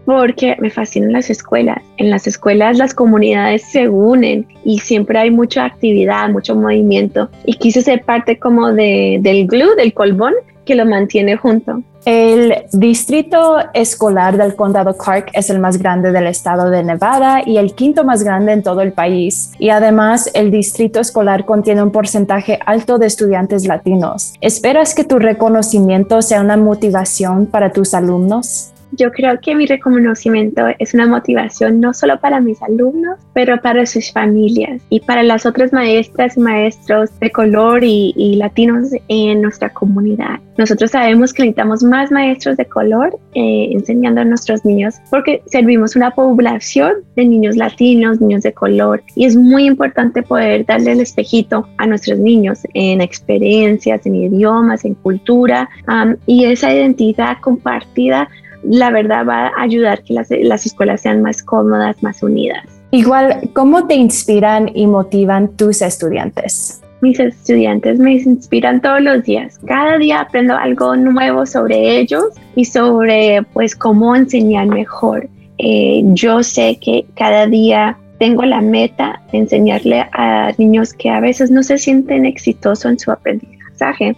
porque 0.06 0.56
me 0.60 0.70
fascinan 0.70 1.12
las 1.12 1.30
escuelas. 1.30 1.78
En 1.98 2.10
las 2.10 2.28
escuelas 2.28 2.78
las 2.78 2.94
comunidades 2.94 3.64
se 3.64 3.90
unen 3.90 4.48
y 4.64 4.80
siempre 4.80 5.20
hay 5.20 5.32
mucha 5.32 5.66
actividad, 5.66 6.30
mucho 6.30 6.56
movimiento. 6.56 7.30
Y 7.46 7.54
quise 7.54 7.82
ser 7.82 8.04
parte 8.04 8.38
como 8.38 8.72
de, 8.72 9.20
del 9.22 9.48
glue, 9.48 9.76
del 9.76 9.94
colbón, 9.94 10.34
que 10.66 10.76
lo 10.76 10.86
mantiene 10.86 11.38
junto. 11.38 11.82
El 12.06 12.54
distrito 12.72 13.58
escolar 13.74 14.38
del 14.38 14.56
condado 14.56 14.96
Clark 14.96 15.32
es 15.34 15.50
el 15.50 15.60
más 15.60 15.80
grande 15.80 16.12
del 16.12 16.28
estado 16.28 16.70
de 16.70 16.84
Nevada 16.84 17.42
y 17.44 17.58
el 17.58 17.74
quinto 17.74 18.04
más 18.04 18.24
grande 18.24 18.52
en 18.52 18.62
todo 18.62 18.82
el 18.82 18.92
país. 18.92 19.52
Y 19.58 19.70
además, 19.70 20.30
el 20.36 20.52
distrito 20.52 21.00
escolar 21.00 21.46
contiene 21.46 21.82
un 21.82 21.92
porcentaje 21.92 22.60
alto 22.64 23.00
de 23.00 23.08
estudiantes 23.08 23.66
latinos. 23.66 24.34
¿Esperas 24.40 24.94
que 24.94 25.04
tu 25.04 25.18
reconocimiento 25.18 26.22
sea 26.22 26.42
una 26.42 26.58
motivación 26.58 27.48
para 27.48 27.72
tus 27.72 27.96
alumnos? 27.96 28.72
Yo 28.92 29.12
creo 29.12 29.40
que 29.42 29.56
mi 29.56 29.66
reconocimiento 29.66 30.68
es 30.80 30.94
una 30.94 31.08
motivación 31.08 31.80
no 31.80 31.94
solo 31.94 32.20
para 32.20 32.40
mis 32.40 32.62
alumnos, 32.62 33.20
pero 33.34 33.62
para 33.62 33.86
sus 33.86 34.12
familias 34.12 34.82
y 34.90 35.00
para 35.00 35.24
las 35.24 35.46
otras 35.46 35.74
maestras 35.74 36.38
y 36.38 36.40
maestros 36.40 37.10
de 37.20 37.32
color 37.32 37.84
y, 37.84 38.14
latinos 38.36 38.90
en 39.08 39.42
nuestra 39.42 39.70
comunidad. 39.70 40.40
Nosotros 40.58 40.92
sabemos 40.92 41.34
que 41.34 41.44
necesitamos 41.44 41.84
más 41.84 42.12
maestros 42.12 42.58
de 42.58 42.66
color 42.66 43.18
eh, 43.34 43.70
enseñando 43.72 44.22
a 44.22 44.26
nuestros 44.26 44.66
niños 44.66 44.96
porque 45.10 45.42
servimos 45.46 45.96
una 45.96 46.12
población 46.12 46.94
de 47.16 47.26
niños 47.26 47.56
latinos, 47.56 48.20
niños 48.20 48.44
de 48.44 48.54
color 48.54 49.04
y 49.16 49.26
es 49.26 49.36
muy 49.36 49.66
importante 49.66 50.22
poder 50.22 50.66
darle 50.66 50.94
el 50.94 51.02
espejito 51.02 51.68
a 51.78 51.88
nuestros 51.88 52.20
niños 52.20 52.60
en 52.74 53.02
experiencias, 53.02 54.06
en 54.06 54.16
idiomas, 54.16 54.86
en 54.86 54.96
cultura 54.96 55.70
y 56.26 56.46
esa 56.46 56.74
identidad 56.74 57.38
compartida 57.42 58.30
la 58.70 58.90
verdad 58.92 59.26
va 59.26 59.48
a 59.48 59.62
ayudar 59.62 60.04
que 60.04 60.14
las, 60.14 60.30
las 60.30 60.66
escuelas 60.66 61.02
sean 61.02 61.22
más 61.22 61.44
cómodas, 61.44 62.02
más 62.04 62.22
unidas. 62.24 62.66
Igual, 62.92 63.50
¿cómo 63.54 63.88
te 63.88 63.96
inspiran 63.96 64.72
y 64.74 64.88
motivan 64.88 65.50
tus 65.58 65.82
estudiantes? 65.82 66.82
Mis 67.02 67.20
estudiantes 67.20 68.00
me 68.00 68.14
inspiran 68.14 68.82
todos 68.82 69.02
los 69.02 69.24
días. 69.24 69.60
Cada 69.66 69.98
día 69.98 70.22
aprendo 70.22 70.56
algo 70.56 70.96
nuevo 70.96 71.46
sobre 71.46 72.00
ellos 72.00 72.26
y 72.56 72.66
sobre 72.66 73.44
pues 73.54 73.76
cómo 73.76 74.16
enseñar 74.16 74.68
mejor. 74.68 75.28
Eh, 75.58 76.04
yo 76.14 76.42
sé 76.42 76.78
que 76.82 77.06
cada 77.16 77.48
día 77.48 77.98
tengo 78.18 78.44
la 78.44 78.62
meta 78.62 79.22
de 79.32 79.40
enseñarle 79.40 80.06
a 80.14 80.52
niños 80.58 80.94
que 80.94 81.10
a 81.10 81.20
veces 81.20 81.52
no 81.52 81.64
se 81.64 81.78
sienten 81.78 82.26
exitosos 82.26 82.86
en 82.86 83.00
su 83.00 83.12
aprendizaje. 83.12 84.16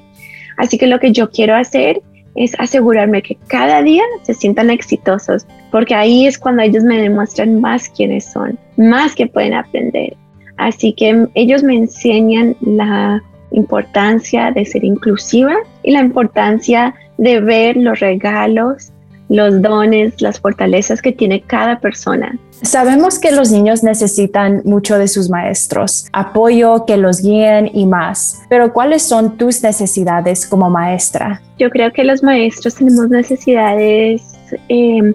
Así 0.58 0.78
que 0.78 0.88
lo 0.88 1.00
que 1.00 1.12
yo 1.12 1.30
quiero 1.30 1.56
hacer 1.56 2.02
es 2.38 2.58
asegurarme 2.60 3.22
que 3.22 3.38
cada 3.48 3.82
día 3.82 4.04
se 4.22 4.34
sientan 4.34 4.70
exitosos, 4.70 5.46
porque 5.72 5.96
ahí 5.96 6.28
es 6.28 6.38
cuando 6.38 6.62
ellos 6.62 6.84
me 6.84 7.02
demuestran 7.02 7.60
más 7.60 7.90
quiénes 7.90 8.26
son, 8.26 8.58
más 8.78 9.16
que 9.16 9.28
pueden 9.28 9.56
aprender. 9.56 10.16
Así 10.58 10.94
que 10.94 11.28
ellos 11.34 11.64
me 11.64 11.76
enseñan 11.76 12.56
la 12.62 13.22
importancia 13.52 14.52
de 14.52 14.66
ser 14.66 14.84
inclusiva 14.84 15.56
y 15.84 15.92
la 15.92 16.02
importancia 16.02 16.94
de 17.18 17.40
ver 17.42 17.76
los 17.78 18.00
regalos 18.00 18.92
los 19.30 19.62
dones, 19.62 20.22
las 20.22 20.40
fortalezas 20.40 21.02
que 21.02 21.12
tiene 21.12 21.42
cada 21.42 21.80
persona. 21.80 22.38
Sabemos 22.62 23.20
que 23.20 23.32
los 23.32 23.52
niños 23.52 23.84
necesitan 23.84 24.62
mucho 24.66 24.98
de 24.98 25.08
sus 25.08 25.30
maestros, 25.30 26.08
apoyo, 26.12 26.86
que 26.86 26.98
los 26.98 27.22
guíen 27.22 27.70
y 27.74 27.86
más, 27.86 28.42
pero 28.50 28.74
¿cuáles 28.74 29.04
son 29.04 29.38
tus 29.38 29.62
necesidades 29.62 30.48
como 30.48 30.70
maestra? 30.70 31.42
Yo 31.60 31.70
creo 31.70 31.92
que 31.92 32.04
los 32.04 32.24
maestros 32.24 32.76
tenemos 32.76 33.10
necesidades 33.10 34.22
em, 34.70 35.14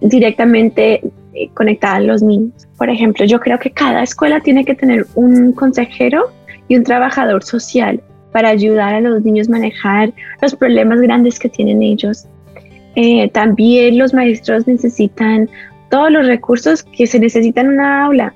directamente 0.00 1.00
eh, 1.34 1.50
conectadas 1.54 1.98
a 1.98 2.00
los 2.00 2.22
niños. 2.22 2.68
Por 2.76 2.88
ejemplo, 2.88 3.24
yo 3.24 3.40
creo 3.40 3.58
que 3.58 3.70
cada 3.70 4.02
escuela 4.02 4.40
tiene 4.40 4.64
que 4.64 4.74
tener 4.74 5.06
un 5.14 5.52
consejero 5.52 6.30
y 6.68 6.76
un 6.76 6.84
trabajador 6.84 7.42
social 7.42 8.00
para 8.32 8.50
ayudar 8.50 8.94
a 8.94 9.00
los 9.00 9.22
niños 9.22 9.48
a 9.48 9.52
manejar 9.52 10.12
los 10.42 10.54
problemas 10.54 11.00
grandes 11.00 11.38
que 11.38 11.48
tienen 11.48 11.82
ellos 11.82 12.26
eh, 12.96 13.28
también 13.28 13.98
los 13.98 14.14
maestros 14.14 14.66
necesitan 14.66 15.50
todos 15.90 16.10
los 16.10 16.26
recursos 16.26 16.82
que 16.82 17.06
se 17.06 17.20
necesitan 17.20 17.66
en 17.66 17.72
una 17.72 18.06
aula. 18.06 18.34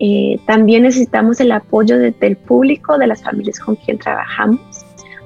Eh, 0.00 0.40
también 0.46 0.82
necesitamos 0.82 1.40
el 1.40 1.52
apoyo 1.52 1.96
del 1.98 2.36
público, 2.36 2.98
de 2.98 3.06
las 3.06 3.22
familias 3.22 3.60
con 3.60 3.76
quien 3.76 3.98
trabajamos. 3.98 4.60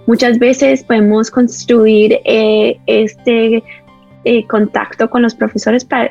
Muchas 0.06 0.38
veces 0.38 0.84
podemos 0.84 1.30
construir 1.30 2.20
eh, 2.24 2.78
este 2.86 3.62
contacto 4.48 5.08
con 5.08 5.22
los 5.22 5.34
profesores 5.34 5.84
para, 5.84 6.10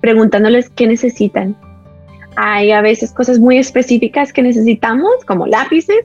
preguntándoles 0.00 0.68
qué 0.70 0.86
necesitan. 0.86 1.56
Hay 2.36 2.72
a 2.72 2.82
veces 2.82 3.12
cosas 3.12 3.38
muy 3.38 3.58
específicas 3.58 4.32
que 4.32 4.42
necesitamos, 4.42 5.24
como 5.26 5.46
lápices, 5.46 6.04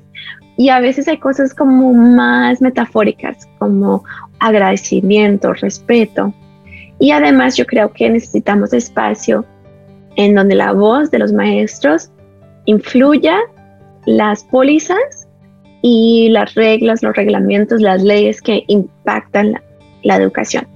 y 0.58 0.70
a 0.70 0.80
veces 0.80 1.08
hay 1.08 1.18
cosas 1.18 1.54
como 1.54 1.94
más 1.94 2.62
metafóricas, 2.62 3.48
como 3.60 4.04
agradecimiento, 4.40 5.54
respeto. 5.54 6.34
Y 7.00 7.12
además 7.12 7.58
yo 7.58 7.66
creo 7.66 7.92
que 7.92 8.10
necesitamos 8.10 8.74
espacio 8.74 9.46
en 10.16 10.36
donde 10.36 10.56
la 10.56 10.72
voz 10.72 11.12
de 11.12 11.20
los 11.20 11.34
maestros 11.34 12.10
influya 12.66 13.38
las 14.06 14.44
pólizas 14.44 15.28
y 15.82 16.30
las 16.30 16.56
reglas, 16.56 17.04
los 17.04 17.16
reglamentos, 17.16 17.82
las 17.82 18.02
leyes 18.02 18.42
que 18.42 18.64
impactan 18.68 19.52
la, 19.54 19.64
la 20.04 20.16
educación. 20.16 20.68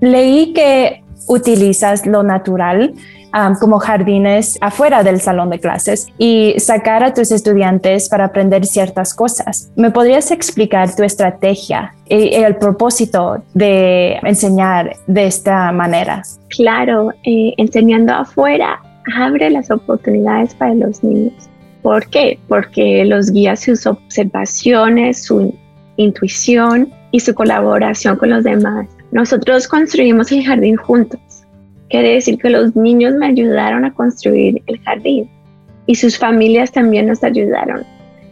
Leí 0.00 0.52
que 0.52 1.02
utilizas 1.26 2.06
lo 2.06 2.22
natural 2.22 2.94
como 3.60 3.78
jardines 3.78 4.58
afuera 4.60 5.02
del 5.02 5.20
salón 5.20 5.50
de 5.50 5.58
clases 5.58 6.08
y 6.18 6.54
sacar 6.58 7.04
a 7.04 7.14
tus 7.14 7.30
estudiantes 7.30 8.08
para 8.08 8.26
aprender 8.26 8.66
ciertas 8.66 9.14
cosas. 9.14 9.70
¿Me 9.76 9.90
podrías 9.90 10.30
explicar 10.30 10.94
tu 10.94 11.02
estrategia 11.02 11.94
y 12.08 12.34
el 12.34 12.56
propósito 12.56 13.42
de 13.54 14.18
enseñar 14.22 14.96
de 15.06 15.26
esta 15.26 15.70
manera? 15.72 16.22
Claro, 16.48 17.12
eh, 17.24 17.54
enseñando 17.58 18.14
afuera 18.14 18.80
abre 19.16 19.50
las 19.50 19.70
oportunidades 19.70 20.54
para 20.54 20.74
los 20.74 21.02
niños. 21.02 21.48
¿Por 21.82 22.06
qué? 22.08 22.38
Porque 22.48 23.04
los 23.04 23.30
guía 23.30 23.56
sus 23.56 23.86
observaciones, 23.86 25.24
su 25.24 25.54
intuición 25.96 26.92
y 27.12 27.20
su 27.20 27.34
colaboración 27.34 28.16
con 28.16 28.30
los 28.30 28.44
demás. 28.44 28.86
Nosotros 29.12 29.66
construimos 29.68 30.30
el 30.32 30.44
jardín 30.44 30.76
juntos 30.76 31.20
Quiere 31.90 32.14
decir 32.14 32.38
que 32.38 32.50
los 32.50 32.76
niños 32.76 33.14
me 33.14 33.26
ayudaron 33.26 33.84
a 33.84 33.94
construir 33.94 34.62
el 34.66 34.78
jardín 34.80 35.28
y 35.86 35.94
sus 35.94 36.18
familias 36.18 36.70
también 36.70 37.06
nos 37.06 37.24
ayudaron. 37.24 37.82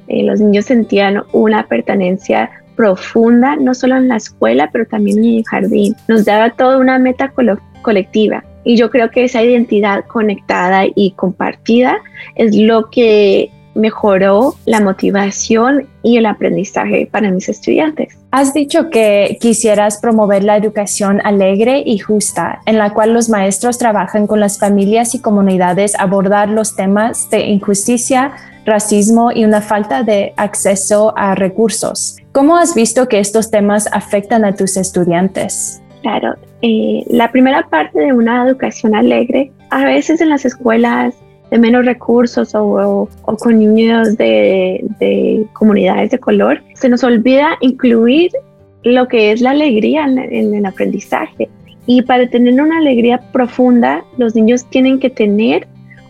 Eh, 0.09 0.23
los 0.25 0.41
niños 0.41 0.67
sentían 0.67 1.23
una 1.33 1.67
pertenencia 1.67 2.51
profunda, 2.77 3.57
no 3.57 3.73
solo 3.73 3.97
en 3.97 4.09
la 4.09 4.17
escuela, 4.17 4.69
pero 4.71 4.85
también 4.85 5.25
en 5.25 5.37
el 5.37 5.45
jardín. 5.45 5.97
Nos 6.07 6.27
daba 6.27 6.51
toda 6.51 6.77
una 6.77 6.99
meta 6.99 7.33
colectiva. 7.81 8.45
Y 8.65 8.77
yo 8.77 8.91
creo 8.91 9.11
que 9.11 9.25
esa 9.25 9.43
identidad 9.43 10.05
conectada 10.05 10.85
y 10.95 11.13
compartida 11.13 11.97
es 12.35 12.55
lo 12.55 12.91
que 12.91 13.51
mejoró 13.77 14.55
la 14.65 14.81
motivación 14.81 15.87
y 16.03 16.17
el 16.17 16.27
aprendizaje 16.27 17.09
para 17.11 17.31
mis 17.31 17.49
estudiantes. 17.49 18.17
Has 18.31 18.53
dicho 18.53 18.91
que 18.91 19.39
quisieras 19.41 19.99
promover 19.99 20.45
la 20.45 20.57
educación 20.57 21.21
alegre 21.25 21.83
y 21.85 21.99
justa, 21.99 22.61
en 22.67 22.79
la 22.79 22.93
cual 22.93 23.13
los 23.13 23.29
maestros 23.29 23.79
trabajan 23.79 24.27
con 24.27 24.41
las 24.41 24.59
familias 24.59 25.15
y 25.15 25.21
comunidades 25.21 25.95
a 25.95 26.03
abordar 26.03 26.49
los 26.49 26.75
temas 26.77 27.31
de 27.31 27.41
injusticia, 27.41 28.33
racismo 28.65 29.31
y 29.33 29.45
una 29.45 29.61
falta 29.61 30.03
de 30.03 30.33
acceso 30.37 31.15
a 31.17 31.35
recursos. 31.35 32.17
¿Cómo 32.33 32.57
has 32.57 32.75
visto 32.75 33.09
que 33.09 33.21
estos 33.21 33.51
temas 33.51 33.89
afectan 33.93 34.45
a 34.45 34.55
tus 34.55 34.77
estudiantes? 34.77 35.81
Claro, 36.03 36.35
eh, 36.63 37.05
la 37.09 37.31
primera 37.33 37.67
parte 37.69 37.99
de 37.99 38.13
una 38.13 38.47
educación 38.47 38.95
alegre, 38.95 39.51
a 39.71 39.85
veces 39.85 40.21
en 40.21 40.29
las 40.29 40.45
escuelas 40.45 41.15
de 41.51 41.59
menos 41.59 41.85
recursos 41.85 42.55
o, 42.55 43.09
con 43.23 43.59
niños 43.59 44.17
de, 44.17 45.47
comunidades 45.53 46.11
de 46.11 46.19
color, 46.19 46.63
se 46.75 46.89
nos 46.89 47.05
olvida 47.05 47.57
incluir 47.61 48.31
lo 48.83 49.09
que 49.09 49.33
es 49.33 49.41
la 49.41 49.51
alegría 49.51 50.05
en, 50.05 50.55
el 50.55 50.67
aprendizaje. 50.67 51.49
Y 51.87 52.03
para 52.03 52.29
tener 52.29 52.61
una 52.61 52.79
alegría 52.79 53.21
profunda, 53.33 54.05
los 54.19 54.35
niños 54.35 54.65
tienen 54.71 54.99
que 54.99 55.11
tener 55.11 55.67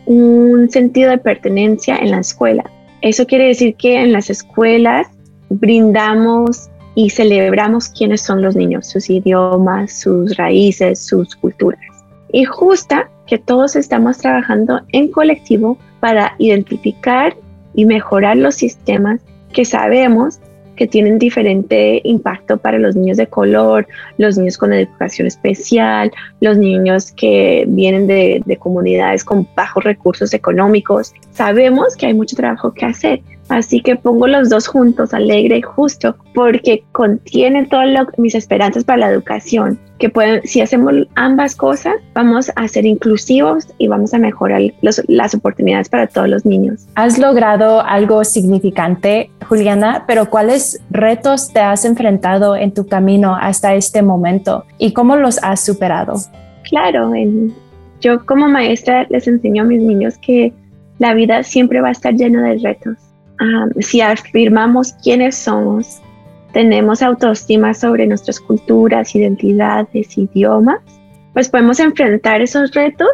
un 0.06 0.70
sentido 0.70 1.10
de 1.10 1.18
pertenencia 1.18 1.96
en 1.96 2.12
la 2.12 2.20
escuela. 2.20 2.64
Eso 3.02 3.26
quiere 3.26 3.48
decir 3.48 3.74
que 3.76 4.00
en 4.00 4.12
las 4.12 4.30
escuelas 4.30 5.08
brindamos 5.50 6.70
y 6.94 7.10
celebramos 7.10 7.88
quiénes 7.90 8.22
son 8.22 8.40
los 8.40 8.56
niños, 8.56 8.86
sus 8.86 9.10
idiomas, 9.10 9.92
sus 10.00 10.34
raíces, 10.36 10.98
sus 10.98 11.36
culturas. 11.36 11.95
Y 12.32 12.44
justa 12.44 13.10
que 13.26 13.38
todos 13.38 13.76
estamos 13.76 14.18
trabajando 14.18 14.80
en 14.92 15.08
colectivo 15.08 15.78
para 16.00 16.34
identificar 16.38 17.36
y 17.74 17.84
mejorar 17.84 18.36
los 18.36 18.54
sistemas 18.54 19.20
que 19.52 19.64
sabemos 19.64 20.40
que 20.76 20.86
tienen 20.86 21.18
diferente 21.18 22.02
impacto 22.04 22.58
para 22.58 22.78
los 22.78 22.94
niños 22.94 23.16
de 23.16 23.26
color, 23.26 23.88
los 24.18 24.36
niños 24.36 24.58
con 24.58 24.72
educación 24.72 25.26
especial, 25.26 26.12
los 26.40 26.58
niños 26.58 27.12
que 27.12 27.64
vienen 27.66 28.06
de, 28.06 28.42
de, 28.44 28.56
comunidades 28.58 29.24
con 29.24 29.48
bajos 29.56 29.82
recursos 29.84 30.34
económicos. 30.34 31.14
Sabemos 31.32 31.96
que 31.96 32.06
hay 32.06 32.14
mucho 32.14 32.36
trabajo 32.36 32.72
que 32.72 32.84
hacer, 32.84 33.22
Así 33.48 33.80
que 33.80 33.96
pongo 33.96 34.26
los 34.26 34.48
dos 34.48 34.66
juntos, 34.66 35.14
alegre 35.14 35.58
y 35.58 35.62
justo, 35.62 36.16
porque 36.34 36.84
contiene 36.92 37.66
todas 37.66 38.06
mis 38.18 38.34
esperanzas 38.34 38.84
para 38.84 38.98
la 38.98 39.10
educación, 39.10 39.78
que 39.98 40.10
pueden, 40.10 40.42
si 40.44 40.60
hacemos 40.60 40.94
ambas 41.14 41.54
cosas, 41.54 41.94
vamos 42.12 42.50
a 42.56 42.66
ser 42.68 42.84
inclusivos 42.84 43.68
y 43.78 43.86
vamos 43.86 44.12
a 44.14 44.18
mejorar 44.18 44.62
las 44.80 45.34
oportunidades 45.34 45.88
para 45.88 46.06
todos 46.08 46.28
los 46.28 46.44
niños. 46.44 46.86
Has 46.96 47.18
logrado 47.18 47.82
algo 47.82 48.24
significante, 48.24 49.30
Juliana, 49.48 50.04
pero 50.06 50.28
¿cuáles 50.28 50.80
retos 50.90 51.52
te 51.52 51.60
has 51.60 51.84
enfrentado 51.84 52.56
en 52.56 52.74
tu 52.74 52.86
camino 52.86 53.36
hasta 53.40 53.74
este 53.74 54.02
momento 54.02 54.64
y 54.78 54.92
cómo 54.92 55.16
los 55.16 55.38
has 55.42 55.64
superado? 55.64 56.14
Claro, 56.68 57.12
yo 58.00 58.26
como 58.26 58.48
maestra 58.48 59.06
les 59.08 59.28
enseño 59.28 59.62
a 59.62 59.66
mis 59.66 59.80
niños 59.80 60.18
que 60.18 60.52
la 60.98 61.14
vida 61.14 61.42
siempre 61.44 61.80
va 61.80 61.88
a 61.88 61.92
estar 61.92 62.14
llena 62.14 62.42
de 62.42 62.58
retos 62.58 63.05
si 63.80 64.00
afirmamos 64.00 64.92
quiénes 65.02 65.36
somos, 65.36 66.00
tenemos 66.52 67.02
autoestima 67.02 67.74
sobre 67.74 68.06
nuestras 68.06 68.40
culturas, 68.40 69.14
identidades, 69.14 70.16
idiomas, 70.16 70.80
pues 71.34 71.48
podemos 71.48 71.80
enfrentar 71.80 72.40
esos 72.40 72.72
retos 72.72 73.10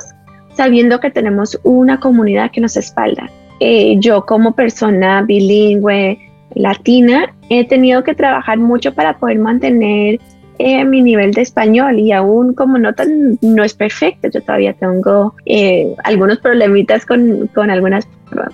sabiendo 0.54 1.00
que 1.00 1.10
tenemos 1.10 1.58
una 1.64 1.98
comunidad 1.98 2.50
que 2.50 2.60
nos 2.60 2.76
espalda. 2.76 3.28
Eh, 3.60 3.96
yo 3.98 4.24
como 4.26 4.54
persona 4.54 5.22
bilingüe, 5.22 6.18
latina, 6.54 7.34
he 7.48 7.66
tenido 7.66 8.04
que 8.04 8.14
trabajar 8.14 8.58
mucho 8.58 8.94
para 8.94 9.18
poder 9.18 9.38
mantener 9.38 10.20
eh, 10.64 10.84
mi 10.84 11.02
nivel 11.02 11.32
de 11.32 11.42
español 11.42 11.98
y 11.98 12.12
aún 12.12 12.54
como 12.54 12.78
no 12.78 12.92
tan, 12.94 13.38
no 13.40 13.64
es 13.64 13.74
perfecto, 13.74 14.28
yo 14.28 14.40
todavía 14.42 14.72
tengo 14.74 15.34
eh, 15.46 15.94
algunos 16.04 16.38
problemitas 16.38 17.04
con, 17.04 17.48
con 17.48 17.70
algunas 17.70 18.06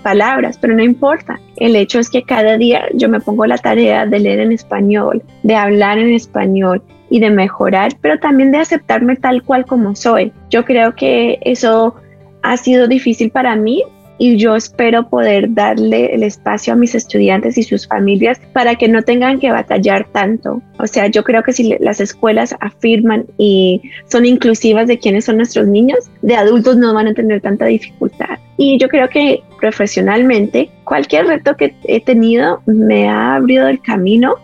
palabras, 0.03 0.57
pero 0.59 0.75
no 0.75 0.83
importa. 0.83 1.39
El 1.57 1.75
hecho 1.75 1.99
es 1.99 2.09
que 2.09 2.23
cada 2.23 2.57
día 2.57 2.85
yo 2.93 3.09
me 3.09 3.19
pongo 3.19 3.45
la 3.45 3.57
tarea 3.57 4.05
de 4.05 4.19
leer 4.19 4.39
en 4.39 4.51
español, 4.51 5.23
de 5.43 5.55
hablar 5.55 5.97
en 5.97 6.13
español 6.13 6.81
y 7.09 7.19
de 7.19 7.29
mejorar, 7.29 7.91
pero 8.01 8.19
también 8.19 8.51
de 8.51 8.59
aceptarme 8.59 9.15
tal 9.15 9.43
cual 9.43 9.65
como 9.65 9.95
soy. 9.95 10.31
Yo 10.49 10.65
creo 10.65 10.95
que 10.95 11.39
eso 11.41 11.95
ha 12.41 12.57
sido 12.57 12.87
difícil 12.87 13.31
para 13.31 13.55
mí, 13.55 13.83
y 14.19 14.37
yo 14.37 14.55
espero 14.55 15.09
poder 15.09 15.53
darle 15.53 16.13
el 16.13 16.23
espacio 16.23 16.73
a 16.73 16.75
mis 16.75 16.93
estudiantes 16.93 17.57
y 17.57 17.63
sus 17.63 17.87
familias 17.87 18.39
para 18.53 18.75
que 18.75 18.89
no 18.89 19.01
tengan 19.01 19.39
que 19.39 19.49
batallar 19.49 20.07
tanto. 20.11 20.61
O 20.77 20.85
sea, 20.85 21.07
yo 21.07 21.23
creo 21.23 21.41
que 21.41 21.53
si 21.53 21.75
las 21.79 22.01
escuelas 22.01 22.53
afirman 22.59 23.25
y 23.37 23.81
son 24.07 24.25
inclusivas 24.25 24.87
de 24.87 24.99
quiénes 24.99 25.25
son 25.25 25.37
nuestros 25.37 25.67
niños, 25.67 26.11
de 26.21 26.35
adultos 26.35 26.77
no 26.77 26.93
van 26.93 27.07
a 27.07 27.13
tener 27.13 27.41
tanta 27.41 27.65
dificultad. 27.65 28.37
Y 28.57 28.77
yo 28.77 28.89
creo 28.89 29.07
que 29.07 29.41
profesionalmente, 29.59 30.69
cualquier 30.83 31.27
reto 31.27 31.55
que 31.55 31.73
he 31.85 32.01
tenido 32.01 32.61
me 32.65 33.07
ha 33.07 33.35
abrido 33.35 33.67
el 33.69 33.81
camino 33.81 34.35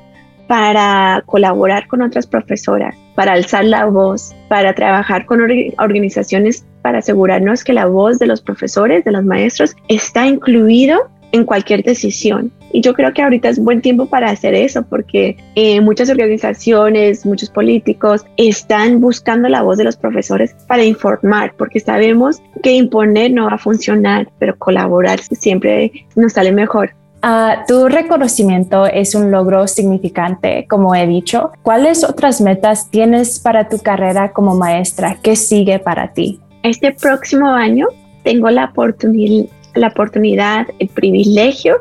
para 0.47 1.23
colaborar 1.25 1.87
con 1.87 2.01
otras 2.01 2.27
profesoras, 2.27 2.95
para 3.15 3.33
alzar 3.33 3.65
la 3.65 3.85
voz, 3.85 4.35
para 4.49 4.73
trabajar 4.73 5.25
con 5.25 5.41
organizaciones 5.77 6.65
para 6.81 6.99
asegurarnos 6.99 7.63
que 7.63 7.73
la 7.73 7.87
voz 7.87 8.19
de 8.19 8.27
los 8.27 8.41
profesores, 8.41 9.03
de 9.03 9.11
los 9.11 9.25
maestros, 9.25 9.75
está 9.87 10.27
incluido 10.27 11.09
en 11.31 11.43
cualquier 11.43 11.83
decisión. 11.83 12.51
Y 12.71 12.81
yo 12.81 12.93
creo 12.93 13.13
que 13.13 13.21
ahorita 13.21 13.49
es 13.49 13.57
buen 13.57 13.81
tiempo 13.81 14.05
para 14.05 14.29
hacer 14.29 14.53
eso, 14.53 14.83
porque 14.83 15.35
eh, 15.55 15.81
muchas 15.81 16.09
organizaciones, 16.09 17.25
muchos 17.25 17.49
políticos 17.49 18.25
están 18.37 19.01
buscando 19.01 19.49
la 19.49 19.61
voz 19.61 19.77
de 19.77 19.83
los 19.83 19.97
profesores 19.97 20.55
para 20.67 20.83
informar, 20.83 21.55
porque 21.57 21.79
sabemos 21.79 22.41
que 22.61 22.73
imponer 22.73 23.31
no 23.31 23.45
va 23.45 23.53
a 23.53 23.57
funcionar, 23.57 24.29
pero 24.39 24.55
colaborar 24.57 25.19
siempre 25.19 25.91
nos 26.15 26.33
sale 26.33 26.51
mejor. 26.51 26.91
Ah, 27.27 27.65
tu 27.67 27.87
reconocimiento 27.87 28.85
es 28.85 29.15
un 29.15 29.31
logro 29.31 29.67
significante, 29.67 30.67
como 30.69 30.93
he 30.93 31.07
dicho. 31.07 31.53
¿Cuáles 31.63 32.03
otras 32.03 32.39
metas 32.39 32.91
tienes 32.91 33.39
para 33.39 33.67
tu 33.67 33.79
carrera 33.79 34.31
como 34.31 34.53
maestra? 34.53 35.17
¿Qué 35.23 35.35
sigue 35.35 35.79
para 35.79 36.13
ti? 36.13 36.39
Este 36.61 36.91
próximo 36.91 37.47
año 37.47 37.87
tengo 38.23 38.51
la, 38.51 38.65
oportunidad, 38.65 39.49
la 39.73 39.87
oportunidad, 39.87 40.67
el 40.77 40.87
privilegio 40.89 41.77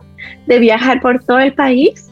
de 0.46 0.61
viajar 0.61 1.02
por 1.02 1.22
todo 1.22 1.40
el 1.40 1.52
país 1.52 2.11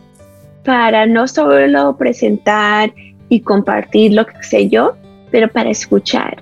para 0.63 1.07
no 1.07 1.27
solo 1.27 1.97
presentar 1.97 2.93
y 3.31 3.41
compartir 3.41 4.13
lo 4.13 4.27
que 4.27 4.43
sé 4.43 4.69
yo, 4.69 4.95
pero 5.31 5.51
para 5.51 5.71
escuchar, 5.71 6.37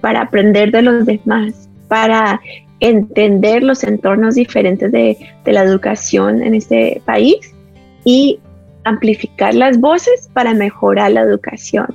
para 0.00 0.22
aprender 0.22 0.72
de 0.72 0.82
los 0.82 1.06
demás, 1.06 1.68
para 1.86 2.40
entender 2.84 3.62
los 3.62 3.82
entornos 3.82 4.34
diferentes 4.34 4.92
de, 4.92 5.16
la 5.46 5.62
educación 5.62 6.42
en 6.42 6.54
este 6.54 7.00
país 7.06 7.54
y 8.04 8.38
amplificar 8.84 9.54
las 9.54 9.80
voces 9.80 10.28
para 10.34 10.52
mejorar 10.52 11.12
la 11.12 11.22
educación. 11.22 11.86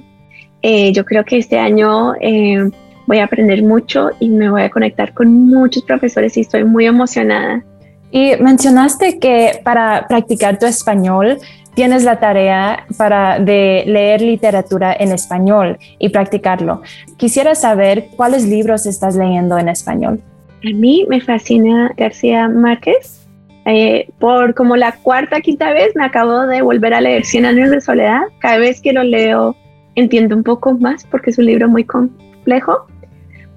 Eh, 0.63 0.91
yo 0.91 1.05
creo 1.05 1.23
que 1.23 1.37
este 1.37 1.59
año 1.59 2.15
eh, 2.19 2.71
voy 3.05 3.19
a 3.19 3.25
aprender 3.25 3.61
mucho 3.61 4.09
y 4.19 4.29
me 4.29 4.49
voy 4.49 4.63
a 4.63 4.71
conectar 4.71 5.13
con 5.13 5.31
muchos 5.31 5.83
profesores 5.83 6.35
y 6.37 6.41
estoy 6.41 6.63
muy 6.63 6.87
emocionada. 6.87 7.63
Y 8.11 8.31
mencionaste 8.39 9.19
que 9.19 9.61
para 9.63 10.07
practicar 10.07 10.57
tu 10.57 10.65
español 10.65 11.37
tienes 11.75 12.03
la 12.03 12.19
tarea 12.19 12.87
para 12.97 13.37
de 13.37 13.83
leer 13.85 14.21
literatura 14.21 14.95
en 14.99 15.11
español 15.11 15.77
y 15.99 16.09
practicarlo. 16.09 16.81
Quisiera 17.17 17.53
saber 17.53 18.07
cuáles 18.17 18.43
libros 18.45 18.87
estás 18.87 19.15
leyendo 19.15 19.59
en 19.59 19.69
español. 19.69 20.23
A 20.63 20.73
mí 20.73 21.05
me 21.09 21.21
fascina 21.21 21.91
García 21.97 22.47
Márquez. 22.47 23.27
Eh, 23.65 24.09
por 24.19 24.55
como 24.55 24.75
la 24.75 24.93
cuarta, 24.93 25.41
quinta 25.41 25.71
vez 25.73 25.95
me 25.95 26.03
acabo 26.03 26.47
de 26.47 26.61
volver 26.61 26.93
a 26.93 27.01
leer 27.01 27.25
Cien 27.25 27.45
años 27.45 27.69
de 27.69 27.81
soledad. 27.81 28.21
Cada 28.39 28.57
vez 28.57 28.81
que 28.81 28.93
lo 28.93 29.03
leo 29.03 29.55
entiendo 29.95 30.35
un 30.35 30.43
poco 30.43 30.73
más 30.73 31.05
porque 31.05 31.29
es 31.29 31.37
un 31.37 31.45
libro 31.45 31.67
muy 31.67 31.83
complejo 31.83 32.87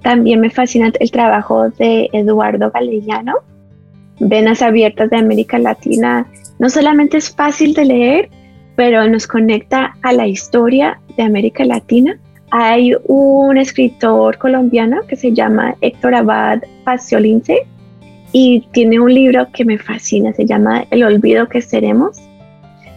también 0.03 0.41
me 0.41 0.49
fascina 0.49 0.91
el 0.99 1.11
trabajo 1.11 1.69
de 1.69 2.09
Eduardo 2.11 2.69
Galellano, 2.71 3.35
Venas 4.19 4.61
Abiertas 4.61 5.09
de 5.09 5.17
América 5.17 5.57
Latina. 5.57 6.27
No 6.59 6.69
solamente 6.69 7.17
es 7.17 7.33
fácil 7.33 7.73
de 7.73 7.85
leer, 7.85 8.29
pero 8.75 9.07
nos 9.07 9.25
conecta 9.25 9.95
a 10.01 10.11
la 10.11 10.27
historia 10.27 10.99
de 11.15 11.23
América 11.23 11.63
Latina. 11.63 12.19
Hay 12.55 12.93
un 13.05 13.57
escritor 13.57 14.37
colombiano 14.37 15.01
que 15.07 15.15
se 15.15 15.33
llama 15.33 15.75
Héctor 15.81 16.13
Abad 16.13 16.61
Faciolince 16.85 17.65
y 18.31 18.67
tiene 18.71 18.99
un 18.99 19.11
libro 19.11 19.47
que 19.51 19.65
me 19.65 19.79
fascina, 19.79 20.33
se 20.33 20.45
llama 20.45 20.85
El 20.91 21.03
olvido 21.03 21.49
que 21.49 21.63
seremos 21.63 22.21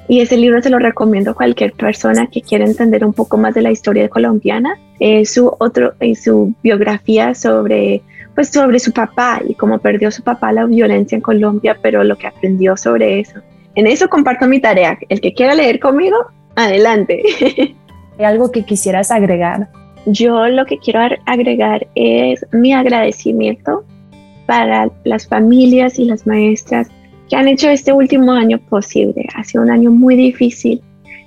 y 0.08 0.20
ese 0.20 0.36
libro 0.36 0.60
se 0.60 0.68
lo 0.68 0.78
recomiendo 0.78 1.30
a 1.30 1.34
cualquier 1.34 1.72
persona 1.72 2.26
que 2.26 2.42
quiera 2.42 2.66
entender 2.66 3.02
un 3.02 3.14
poco 3.14 3.38
más 3.38 3.54
de 3.54 3.62
la 3.62 3.70
historia 3.70 4.10
colombiana. 4.10 4.78
Es 5.00 5.32
su, 5.32 5.50
otro, 5.58 5.94
su 6.22 6.54
biografía 6.62 7.34
sobre 7.34 8.02
pues 8.34 8.50
sobre 8.50 8.78
su 8.78 8.92
papá 8.92 9.40
y 9.48 9.54
cómo 9.54 9.78
perdió 9.78 10.10
su 10.10 10.22
papá 10.22 10.52
la 10.52 10.66
violencia 10.66 11.16
en 11.16 11.22
Colombia, 11.22 11.78
pero 11.80 12.04
lo 12.04 12.16
que 12.16 12.26
aprendió 12.26 12.76
sobre 12.76 13.20
eso. 13.20 13.40
En 13.74 13.86
eso 13.86 14.10
comparto 14.10 14.46
mi 14.46 14.60
tarea. 14.60 14.98
El 15.08 15.22
que 15.22 15.32
quiera 15.32 15.54
leer 15.54 15.80
conmigo, 15.80 16.18
adelante. 16.56 17.22
¿Hay 18.18 18.24
algo 18.24 18.50
que 18.50 18.64
quisieras 18.64 19.10
agregar? 19.10 19.68
Yo 20.06 20.46
lo 20.48 20.64
que 20.66 20.78
quiero 20.78 21.00
agregar 21.26 21.86
es 21.94 22.46
mi 22.52 22.72
agradecimiento 22.72 23.84
para 24.46 24.88
las 25.04 25.26
familias 25.26 25.98
y 25.98 26.04
las 26.04 26.26
maestras 26.26 26.88
que 27.28 27.36
han 27.36 27.48
hecho 27.48 27.68
este 27.68 27.92
último 27.92 28.32
año 28.32 28.58
posible. 28.58 29.26
Ha 29.34 29.44
sido 29.44 29.64
un 29.64 29.70
año 29.70 29.90
muy 29.90 30.16
difícil 30.16 30.80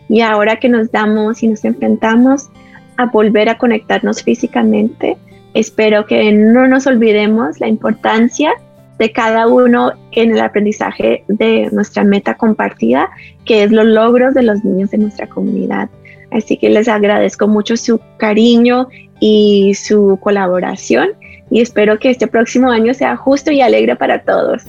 y 0.08 0.22
ahora 0.22 0.56
que 0.56 0.70
nos 0.70 0.92
damos 0.92 1.44
y 1.44 1.50
nos 1.50 1.64
enfrentamos 1.66 2.50
a 2.98 3.06
volver 3.06 3.50
a 3.50 3.58
conectarnos 3.58 4.24
físicamente, 4.24 5.18
espero 5.54 6.06
que 6.06 6.32
no 6.32 6.68
nos 6.68 6.88
olvidemos 6.88 7.60
la 7.60 7.68
importancia 7.68 8.52
de 8.98 9.12
cada 9.12 9.48
uno 9.48 9.94
en 10.12 10.32
el 10.32 10.42
aprendizaje 10.42 11.24
de 11.28 11.70
nuestra 11.72 12.04
meta 12.04 12.36
compartida, 12.36 13.10
que 13.46 13.64
es 13.64 13.72
los 13.72 13.86
logros 13.86 14.34
de 14.34 14.44
los 14.44 14.64
niños 14.66 14.92
de 14.92 14.98
nuestra 14.98 15.28
comunidad. 15.28 15.90
Así 16.32 16.58
que 16.58 16.70
les 16.70 16.88
agradezco 16.88 17.48
mucho 17.48 17.76
su 17.78 18.00
cariño 18.18 18.88
y 19.20 19.74
su 19.74 20.20
colaboración 20.22 21.10
y 21.52 21.62
espero 21.62 21.98
que 22.00 22.10
este 22.10 22.28
próximo 22.28 22.70
año 22.70 22.94
sea 22.94 23.16
justo 23.16 23.52
y 23.52 23.62
alegre 23.62 23.96
para 23.96 24.24
todos. 24.24 24.64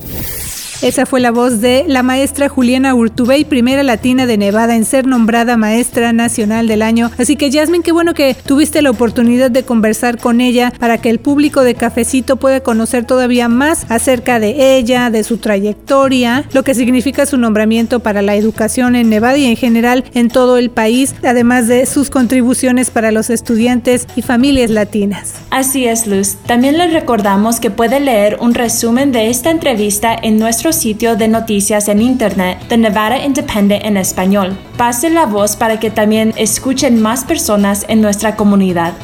Esa 0.82 1.04
fue 1.04 1.20
la 1.20 1.30
voz 1.30 1.60
de 1.60 1.84
la 1.86 2.02
maestra 2.02 2.48
Juliana 2.48 2.94
Urtubey, 2.94 3.44
primera 3.44 3.82
latina 3.82 4.24
de 4.24 4.38
Nevada 4.38 4.76
en 4.76 4.86
ser 4.86 5.06
nombrada 5.06 5.58
maestra 5.58 6.14
nacional 6.14 6.68
del 6.68 6.80
año. 6.80 7.10
Así 7.18 7.36
que 7.36 7.52
Jasmine, 7.52 7.84
qué 7.84 7.92
bueno 7.92 8.14
que 8.14 8.34
tuviste 8.46 8.80
la 8.80 8.88
oportunidad 8.88 9.50
de 9.50 9.62
conversar 9.62 10.16
con 10.16 10.40
ella 10.40 10.72
para 10.80 10.96
que 10.96 11.10
el 11.10 11.18
público 11.18 11.64
de 11.64 11.74
Cafecito 11.74 12.36
pueda 12.36 12.60
conocer 12.60 13.04
todavía 13.04 13.50
más 13.50 13.84
acerca 13.90 14.40
de 14.40 14.78
ella, 14.78 15.10
de 15.10 15.22
su 15.22 15.36
trayectoria, 15.36 16.46
lo 16.54 16.62
que 16.62 16.74
significa 16.74 17.26
su 17.26 17.36
nombramiento 17.36 18.00
para 18.00 18.22
la 18.22 18.34
educación 18.34 18.96
en 18.96 19.10
Nevada 19.10 19.36
y 19.36 19.44
en 19.44 19.56
general 19.56 20.04
en 20.14 20.28
todo 20.28 20.56
el 20.56 20.70
país, 20.70 21.14
además 21.22 21.68
de 21.68 21.84
sus 21.84 22.08
contribuciones 22.08 22.88
para 22.88 23.12
los 23.12 23.28
estudiantes 23.28 24.06
y 24.16 24.22
familias 24.22 24.70
latinas. 24.70 25.34
Así 25.50 25.84
es, 25.84 26.06
Luz. 26.06 26.36
También 26.46 26.78
les 26.78 26.94
recordamos 26.94 27.60
que 27.60 27.70
puede 27.70 28.00
leer 28.00 28.38
un 28.40 28.54
resumen 28.54 29.12
de 29.12 29.28
esta 29.28 29.50
entrevista 29.50 30.16
en 30.22 30.38
nuestro 30.38 30.69
sitio 30.72 31.16
de 31.16 31.28
noticias 31.28 31.88
en 31.88 32.02
Internet 32.02 32.58
de 32.68 32.76
Nevada 32.76 33.24
Independent 33.24 33.84
en 33.84 33.96
español. 33.96 34.56
Pase 34.76 35.10
la 35.10 35.26
voz 35.26 35.56
para 35.56 35.80
que 35.80 35.90
también 35.90 36.32
escuchen 36.36 37.00
más 37.00 37.24
personas 37.24 37.84
en 37.88 38.00
nuestra 38.00 38.36
comunidad. 38.36 38.94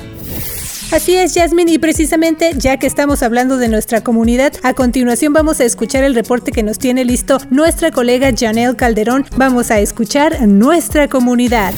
Así 0.92 1.16
es, 1.16 1.34
Jasmine, 1.34 1.72
y 1.72 1.78
precisamente 1.78 2.52
ya 2.56 2.76
que 2.76 2.86
estamos 2.86 3.22
hablando 3.22 3.56
de 3.56 3.68
nuestra 3.68 4.02
comunidad, 4.02 4.52
a 4.62 4.72
continuación 4.72 5.32
vamos 5.32 5.60
a 5.60 5.64
escuchar 5.64 6.04
el 6.04 6.14
reporte 6.14 6.52
que 6.52 6.62
nos 6.62 6.78
tiene 6.78 7.04
listo 7.04 7.38
nuestra 7.50 7.90
colega 7.90 8.30
Janelle 8.36 8.76
Calderón. 8.76 9.26
Vamos 9.36 9.70
a 9.70 9.80
escuchar 9.80 10.46
nuestra 10.46 11.08
comunidad. 11.08 11.74